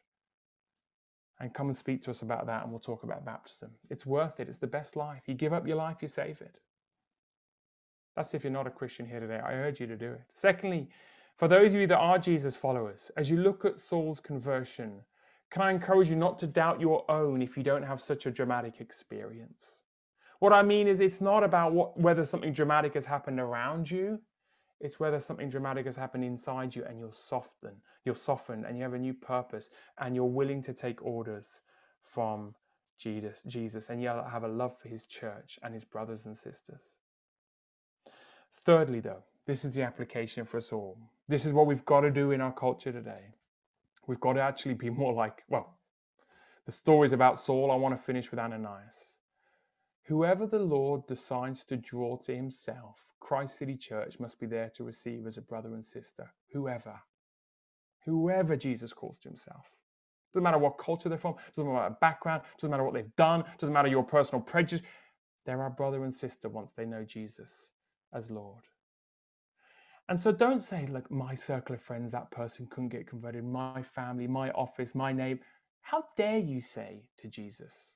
and 1.40 1.52
come 1.52 1.68
and 1.68 1.76
speak 1.76 2.02
to 2.04 2.10
us 2.10 2.22
about 2.22 2.46
that 2.46 2.62
and 2.62 2.70
we'll 2.70 2.80
talk 2.80 3.02
about 3.02 3.24
baptism. 3.24 3.70
It's 3.90 4.06
worth 4.06 4.40
it. 4.40 4.48
It's 4.48 4.58
the 4.58 4.66
best 4.66 4.96
life. 4.96 5.22
You 5.26 5.34
give 5.34 5.52
up 5.52 5.66
your 5.66 5.76
life, 5.76 5.98
you 6.00 6.08
save 6.08 6.40
it. 6.40 6.56
That's 8.14 8.32
if 8.32 8.44
you're 8.44 8.52
not 8.52 8.66
a 8.66 8.70
Christian 8.70 9.06
here 9.06 9.20
today. 9.20 9.40
I 9.44 9.52
urge 9.52 9.80
you 9.80 9.86
to 9.86 9.96
do 9.96 10.12
it. 10.12 10.22
Secondly, 10.32 10.88
for 11.36 11.48
those 11.48 11.74
of 11.74 11.80
you 11.80 11.86
that 11.88 11.98
are 11.98 12.18
Jesus 12.18 12.56
followers, 12.56 13.10
as 13.18 13.28
you 13.28 13.36
look 13.36 13.66
at 13.66 13.78
Saul's 13.78 14.20
conversion, 14.20 15.02
can 15.50 15.62
I 15.62 15.70
encourage 15.70 16.08
you 16.08 16.16
not 16.16 16.38
to 16.38 16.46
doubt 16.46 16.80
your 16.80 17.08
own 17.10 17.42
if 17.42 17.56
you 17.56 17.62
don't 17.62 17.82
have 17.82 18.00
such 18.00 18.24
a 18.24 18.30
dramatic 18.30 18.80
experience? 18.80 19.82
What 20.38 20.52
I 20.52 20.62
mean 20.62 20.88
is, 20.88 21.00
it's 21.00 21.20
not 21.20 21.44
about 21.44 21.72
what, 21.72 21.98
whether 21.98 22.24
something 22.24 22.52
dramatic 22.52 22.94
has 22.94 23.04
happened 23.04 23.40
around 23.40 23.90
you, 23.90 24.20
it's 24.80 25.00
whether 25.00 25.20
something 25.20 25.48
dramatic 25.48 25.86
has 25.86 25.96
happened 25.96 26.24
inside 26.24 26.74
you 26.74 26.84
and 26.84 26.98
you're 26.98 27.12
softened, 27.12 27.76
you're 28.04 28.14
softened 28.14 28.64
and 28.66 28.76
you 28.76 28.82
have 28.82 28.94
a 28.94 28.98
new 28.98 29.14
purpose 29.14 29.70
and 29.98 30.14
you're 30.14 30.24
willing 30.24 30.62
to 30.62 30.72
take 30.72 31.02
orders 31.02 31.60
from 32.02 32.54
Jesus, 32.98 33.42
Jesus 33.46 33.88
and 33.88 34.02
you 34.02 34.08
have 34.08 34.44
a 34.44 34.48
love 34.48 34.78
for 34.78 34.88
his 34.88 35.04
church 35.04 35.58
and 35.62 35.72
his 35.74 35.84
brothers 35.84 36.26
and 36.26 36.36
sisters. 36.36 36.92
Thirdly, 38.64 39.00
though, 39.00 39.22
this 39.46 39.64
is 39.64 39.74
the 39.74 39.82
application 39.82 40.44
for 40.44 40.56
us 40.58 40.72
all. 40.72 40.98
This 41.28 41.46
is 41.46 41.52
what 41.52 41.66
we've 41.66 41.84
got 41.84 42.00
to 42.00 42.10
do 42.10 42.32
in 42.32 42.40
our 42.40 42.52
culture 42.52 42.92
today. 42.92 43.34
We've 44.06 44.20
got 44.20 44.34
to 44.34 44.42
actually 44.42 44.74
be 44.74 44.90
more 44.90 45.12
like, 45.12 45.42
well, 45.48 45.78
the 46.66 46.72
stories 46.72 47.12
about 47.12 47.38
Saul, 47.38 47.70
I 47.70 47.76
want 47.76 47.96
to 47.96 48.02
finish 48.02 48.30
with 48.30 48.40
Ananias. 48.40 49.14
Whoever 50.04 50.46
the 50.46 50.58
Lord 50.58 51.06
decides 51.06 51.64
to 51.64 51.76
draw 51.76 52.16
to 52.18 52.34
himself, 52.34 53.05
Christ 53.20 53.58
City 53.58 53.76
Church 53.76 54.20
must 54.20 54.38
be 54.38 54.46
there 54.46 54.70
to 54.76 54.84
receive 54.84 55.26
as 55.26 55.36
a 55.36 55.42
brother 55.42 55.74
and 55.74 55.84
sister. 55.84 56.32
Whoever. 56.52 57.00
Whoever 58.04 58.56
Jesus 58.56 58.92
calls 58.92 59.18
to 59.20 59.28
himself. 59.28 59.66
Doesn't 60.32 60.44
matter 60.44 60.58
what 60.58 60.78
culture 60.78 61.08
they're 61.08 61.18
from, 61.18 61.36
doesn't 61.54 61.72
matter 61.72 61.88
what 61.88 62.00
background, 62.00 62.42
doesn't 62.58 62.70
matter 62.70 62.84
what 62.84 62.94
they've 62.94 63.16
done, 63.16 63.44
doesn't 63.58 63.72
matter 63.72 63.88
your 63.88 64.04
personal 64.04 64.42
prejudice. 64.42 64.86
They're 65.46 65.62
our 65.62 65.70
brother 65.70 66.04
and 66.04 66.14
sister 66.14 66.48
once 66.48 66.72
they 66.72 66.84
know 66.84 67.04
Jesus 67.04 67.68
as 68.12 68.30
Lord. 68.30 68.64
And 70.08 70.20
so 70.20 70.30
don't 70.30 70.60
say, 70.60 70.86
like, 70.86 71.10
my 71.10 71.34
circle 71.34 71.74
of 71.74 71.80
friends, 71.80 72.12
that 72.12 72.30
person 72.30 72.66
couldn't 72.70 72.90
get 72.90 73.08
converted, 73.08 73.44
my 73.44 73.82
family, 73.82 74.28
my 74.28 74.50
office, 74.50 74.94
my 74.94 75.12
name. 75.12 75.40
How 75.80 76.04
dare 76.16 76.38
you 76.38 76.60
say 76.60 77.08
to 77.18 77.28
Jesus, 77.28 77.94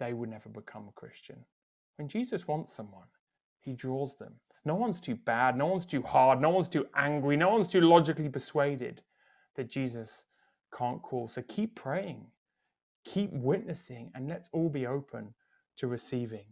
they 0.00 0.14
would 0.14 0.30
never 0.30 0.48
become 0.48 0.88
a 0.88 1.00
Christian? 1.00 1.44
When 1.96 2.08
Jesus 2.08 2.48
wants 2.48 2.72
someone, 2.72 3.06
he 3.62 3.72
draws 3.72 4.16
them. 4.16 4.34
No 4.64 4.74
one's 4.74 5.00
too 5.00 5.16
bad. 5.16 5.56
No 5.56 5.66
one's 5.66 5.86
too 5.86 6.02
hard. 6.02 6.40
No 6.40 6.50
one's 6.50 6.68
too 6.68 6.86
angry. 6.94 7.36
No 7.36 7.50
one's 7.50 7.68
too 7.68 7.80
logically 7.80 8.28
persuaded 8.28 9.02
that 9.56 9.70
Jesus 9.70 10.24
can't 10.76 11.02
call. 11.02 11.28
So 11.28 11.42
keep 11.42 11.74
praying, 11.74 12.26
keep 13.04 13.32
witnessing, 13.32 14.10
and 14.14 14.28
let's 14.28 14.48
all 14.52 14.68
be 14.68 14.86
open 14.86 15.34
to 15.78 15.86
receiving. 15.86 16.44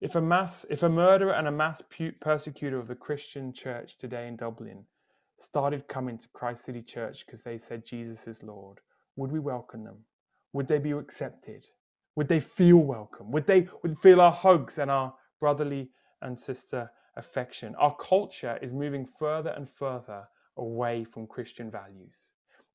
If 0.00 0.16
a 0.16 0.20
mass, 0.20 0.66
if 0.68 0.82
a 0.82 0.88
murderer 0.88 1.32
and 1.32 1.48
a 1.48 1.52
mass 1.52 1.82
persecutor 2.20 2.78
of 2.78 2.88
the 2.88 2.94
Christian 2.94 3.52
church 3.52 3.96
today 3.96 4.26
in 4.28 4.36
Dublin 4.36 4.84
started 5.38 5.88
coming 5.88 6.18
to 6.18 6.28
Christ 6.32 6.64
City 6.64 6.82
Church 6.82 7.24
because 7.24 7.42
they 7.42 7.58
said 7.58 7.86
Jesus 7.86 8.26
is 8.26 8.42
Lord, 8.42 8.80
would 9.16 9.32
we 9.32 9.40
welcome 9.40 9.84
them? 9.84 10.04
Would 10.52 10.68
they 10.68 10.78
be 10.78 10.90
accepted? 10.90 11.64
Would 12.16 12.28
they 12.28 12.40
feel 12.40 12.78
welcome? 12.78 13.30
Would 13.30 13.46
they 13.46 13.66
would 13.82 13.98
feel 13.98 14.20
our 14.20 14.32
hugs 14.32 14.78
and 14.78 14.90
our 14.90 15.14
brotherly 15.44 15.90
and 16.22 16.40
sister 16.40 16.90
affection? 17.16 17.74
Our 17.74 17.94
culture 17.96 18.58
is 18.62 18.72
moving 18.72 19.04
further 19.04 19.50
and 19.50 19.68
further 19.68 20.26
away 20.56 21.04
from 21.04 21.26
Christian 21.26 21.70
values. 21.70 22.16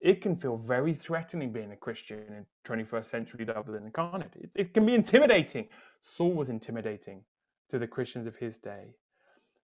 It 0.01 0.21
can 0.21 0.36
feel 0.36 0.55
very 0.55 0.93
threatening 0.93 1.51
being 1.51 1.71
a 1.71 1.75
Christian 1.75 2.19
in 2.19 2.45
21st 2.67 3.05
century 3.05 3.45
Dublin, 3.45 3.91
can't 3.95 4.21
it? 4.21 4.34
it? 4.36 4.49
It 4.53 4.73
can 4.75 4.86
be 4.86 4.93
intimidating. 4.93 5.67
Saul 6.01 6.34
was 6.34 6.49
intimidating 6.49 7.23
to 7.69 7.79
the 7.79 7.88
Christians 7.88 8.27
of 8.27 8.36
his 8.36 8.60
day. 8.60 8.93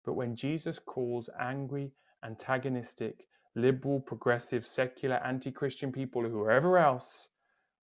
But 0.05 0.13
when 0.13 0.37
Jesus 0.37 0.79
calls 0.79 1.29
angry, 1.41 1.91
antagonistic, 2.25 3.27
liberal, 3.57 3.99
progressive, 3.99 4.65
secular, 4.65 5.17
anti 5.25 5.51
Christian 5.51 5.91
people, 5.91 6.23
whoever 6.23 6.79
else, 6.79 7.31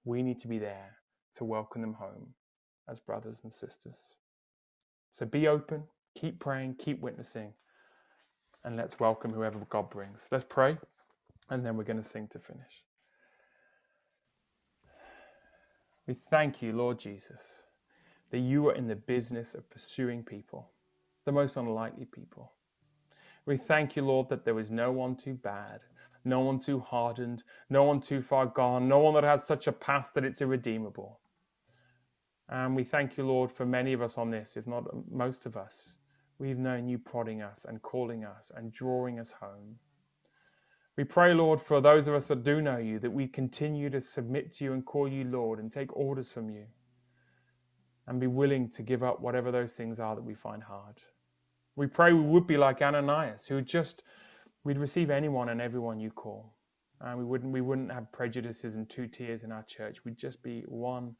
we 0.05 0.23
need 0.23 0.39
to 0.39 0.47
be 0.47 0.59
there 0.59 0.95
to 1.33 1.43
welcome 1.43 1.81
them 1.81 1.95
home 1.95 2.35
as 2.87 3.01
brothers 3.01 3.41
and 3.43 3.51
sisters. 3.51 4.13
So 5.11 5.25
be 5.25 5.47
open, 5.47 5.83
keep 6.15 6.39
praying, 6.39 6.75
keep 6.75 7.01
witnessing, 7.01 7.53
and 8.63 8.77
let's 8.77 8.99
welcome 8.99 9.33
whoever 9.33 9.59
God 9.69 9.89
brings. 9.89 10.27
Let's 10.31 10.45
pray, 10.47 10.77
and 11.49 11.65
then 11.65 11.77
we're 11.77 11.83
going 11.83 12.01
to 12.01 12.03
sing 12.03 12.27
to 12.31 12.39
finish. 12.39 12.83
We 16.07 16.15
thank 16.29 16.61
you, 16.61 16.73
Lord 16.73 16.99
Jesus, 16.99 17.63
that 18.31 18.39
you 18.39 18.67
are 18.69 18.73
in 18.73 18.87
the 18.87 18.95
business 18.95 19.53
of 19.53 19.69
pursuing 19.69 20.23
people, 20.23 20.71
the 21.25 21.31
most 21.31 21.55
unlikely 21.55 22.05
people. 22.05 22.53
We 23.45 23.57
thank 23.57 23.95
you, 23.95 24.03
Lord, 24.03 24.29
that 24.29 24.45
there 24.45 24.59
is 24.59 24.71
no 24.71 24.91
one 24.91 25.15
too 25.15 25.33
bad, 25.33 25.81
no 26.25 26.39
one 26.41 26.59
too 26.59 26.79
hardened, 26.79 27.43
no 27.69 27.83
one 27.83 27.99
too 27.99 28.21
far 28.21 28.45
gone, 28.45 28.87
no 28.87 28.99
one 28.99 29.13
that 29.15 29.23
has 29.23 29.45
such 29.45 29.67
a 29.67 29.71
past 29.71 30.13
that 30.13 30.25
it's 30.25 30.41
irredeemable. 30.41 31.19
And 32.51 32.75
we 32.75 32.83
thank 32.83 33.17
you, 33.17 33.25
Lord, 33.25 33.51
for 33.51 33.65
many 33.65 33.93
of 33.93 34.01
us 34.01 34.17
on 34.17 34.31
this, 34.31 34.57
if 34.57 34.65
not 34.65 34.85
most 35.11 35.45
of 35.45 35.55
us. 35.55 35.93
We've 36.39 36.57
known 36.57 36.87
you 36.87 36.97
prodding 36.97 37.41
us 37.41 37.65
and 37.67 37.81
calling 37.81 38.23
us 38.23 38.51
and 38.55 38.71
drawing 38.71 39.19
us 39.19 39.31
home. 39.39 39.75
We 40.97 41.03
pray, 41.03 41.33
Lord, 41.33 41.61
for 41.61 41.79
those 41.79 42.07
of 42.07 42.15
us 42.15 42.27
that 42.27 42.43
do 42.43 42.61
know 42.61 42.77
you, 42.77 42.97
that 42.99 43.11
we 43.11 43.27
continue 43.27 43.89
to 43.89 44.01
submit 44.01 44.51
to 44.53 44.63
you 44.63 44.73
and 44.73 44.85
call 44.85 45.07
you 45.07 45.25
Lord 45.25 45.59
and 45.59 45.71
take 45.71 45.95
orders 45.95 46.31
from 46.31 46.49
you 46.49 46.65
and 48.07 48.19
be 48.19 48.27
willing 48.27 48.69
to 48.71 48.81
give 48.81 49.03
up 49.03 49.21
whatever 49.21 49.51
those 49.51 49.73
things 49.73 49.99
are 49.99 50.15
that 50.15 50.23
we 50.23 50.33
find 50.33 50.63
hard. 50.63 50.97
We 51.75 51.87
pray 51.87 52.11
we 52.11 52.21
would 52.21 52.47
be 52.47 52.57
like 52.57 52.81
Ananias, 52.81 53.45
who 53.45 53.61
just 53.61 54.01
we'd 54.63 54.77
receive 54.77 55.09
anyone 55.09 55.49
and 55.49 55.61
everyone 55.61 55.99
you 55.99 56.09
call. 56.09 56.55
And 57.01 57.17
we 57.17 57.23
wouldn't 57.23 57.53
we 57.53 57.61
wouldn't 57.61 57.91
have 57.91 58.11
prejudices 58.11 58.75
and 58.75 58.89
two 58.89 59.07
tiers 59.07 59.43
in 59.43 59.51
our 59.51 59.63
church. 59.63 60.03
We'd 60.03 60.17
just 60.17 60.41
be 60.43 60.63
one 60.67 61.15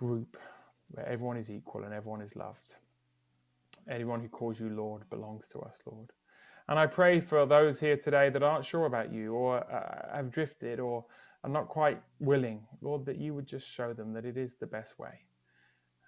group 0.00 0.38
where 0.92 1.06
everyone 1.06 1.36
is 1.36 1.50
equal 1.50 1.84
and 1.84 1.92
everyone 1.92 2.22
is 2.22 2.34
loved. 2.34 2.76
Anyone 3.88 4.20
who 4.20 4.28
calls 4.28 4.58
you 4.58 4.70
Lord 4.70 5.02
belongs 5.10 5.46
to 5.48 5.58
us, 5.60 5.76
Lord. 5.84 6.10
And 6.68 6.78
I 6.78 6.86
pray 6.86 7.20
for 7.20 7.44
those 7.44 7.78
here 7.78 7.98
today 7.98 8.30
that 8.30 8.42
aren't 8.42 8.64
sure 8.64 8.86
about 8.86 9.12
you 9.12 9.34
or 9.34 9.58
uh, 9.58 10.16
have 10.16 10.30
drifted 10.30 10.80
or 10.80 11.04
are 11.44 11.50
not 11.50 11.68
quite 11.68 12.00
willing, 12.18 12.62
Lord, 12.80 13.04
that 13.06 13.18
you 13.18 13.34
would 13.34 13.46
just 13.46 13.68
show 13.68 13.92
them 13.92 14.14
that 14.14 14.24
it 14.24 14.38
is 14.38 14.54
the 14.54 14.66
best 14.66 14.98
way. 14.98 15.20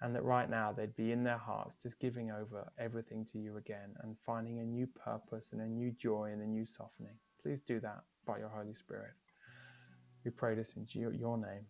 And 0.01 0.15
that 0.15 0.23
right 0.23 0.49
now 0.49 0.71
they'd 0.71 0.95
be 0.95 1.11
in 1.11 1.23
their 1.23 1.37
hearts 1.37 1.75
just 1.75 1.99
giving 1.99 2.31
over 2.31 2.71
everything 2.79 3.25
to 3.31 3.37
you 3.37 3.57
again 3.57 3.91
and 4.01 4.17
finding 4.25 4.59
a 4.59 4.65
new 4.65 4.87
purpose 4.87 5.49
and 5.51 5.61
a 5.61 5.67
new 5.67 5.91
joy 5.91 6.31
and 6.33 6.41
a 6.41 6.47
new 6.47 6.65
softening. 6.65 7.17
Please 7.41 7.61
do 7.61 7.79
that 7.81 8.01
by 8.25 8.39
your 8.39 8.49
Holy 8.49 8.73
Spirit. 8.73 9.13
We 10.25 10.31
pray 10.31 10.55
this 10.55 10.73
in 10.77 10.87
your 10.95 11.37
name. 11.37 11.65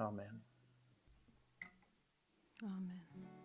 Amen. 0.00 0.55
Amen. 2.62 3.35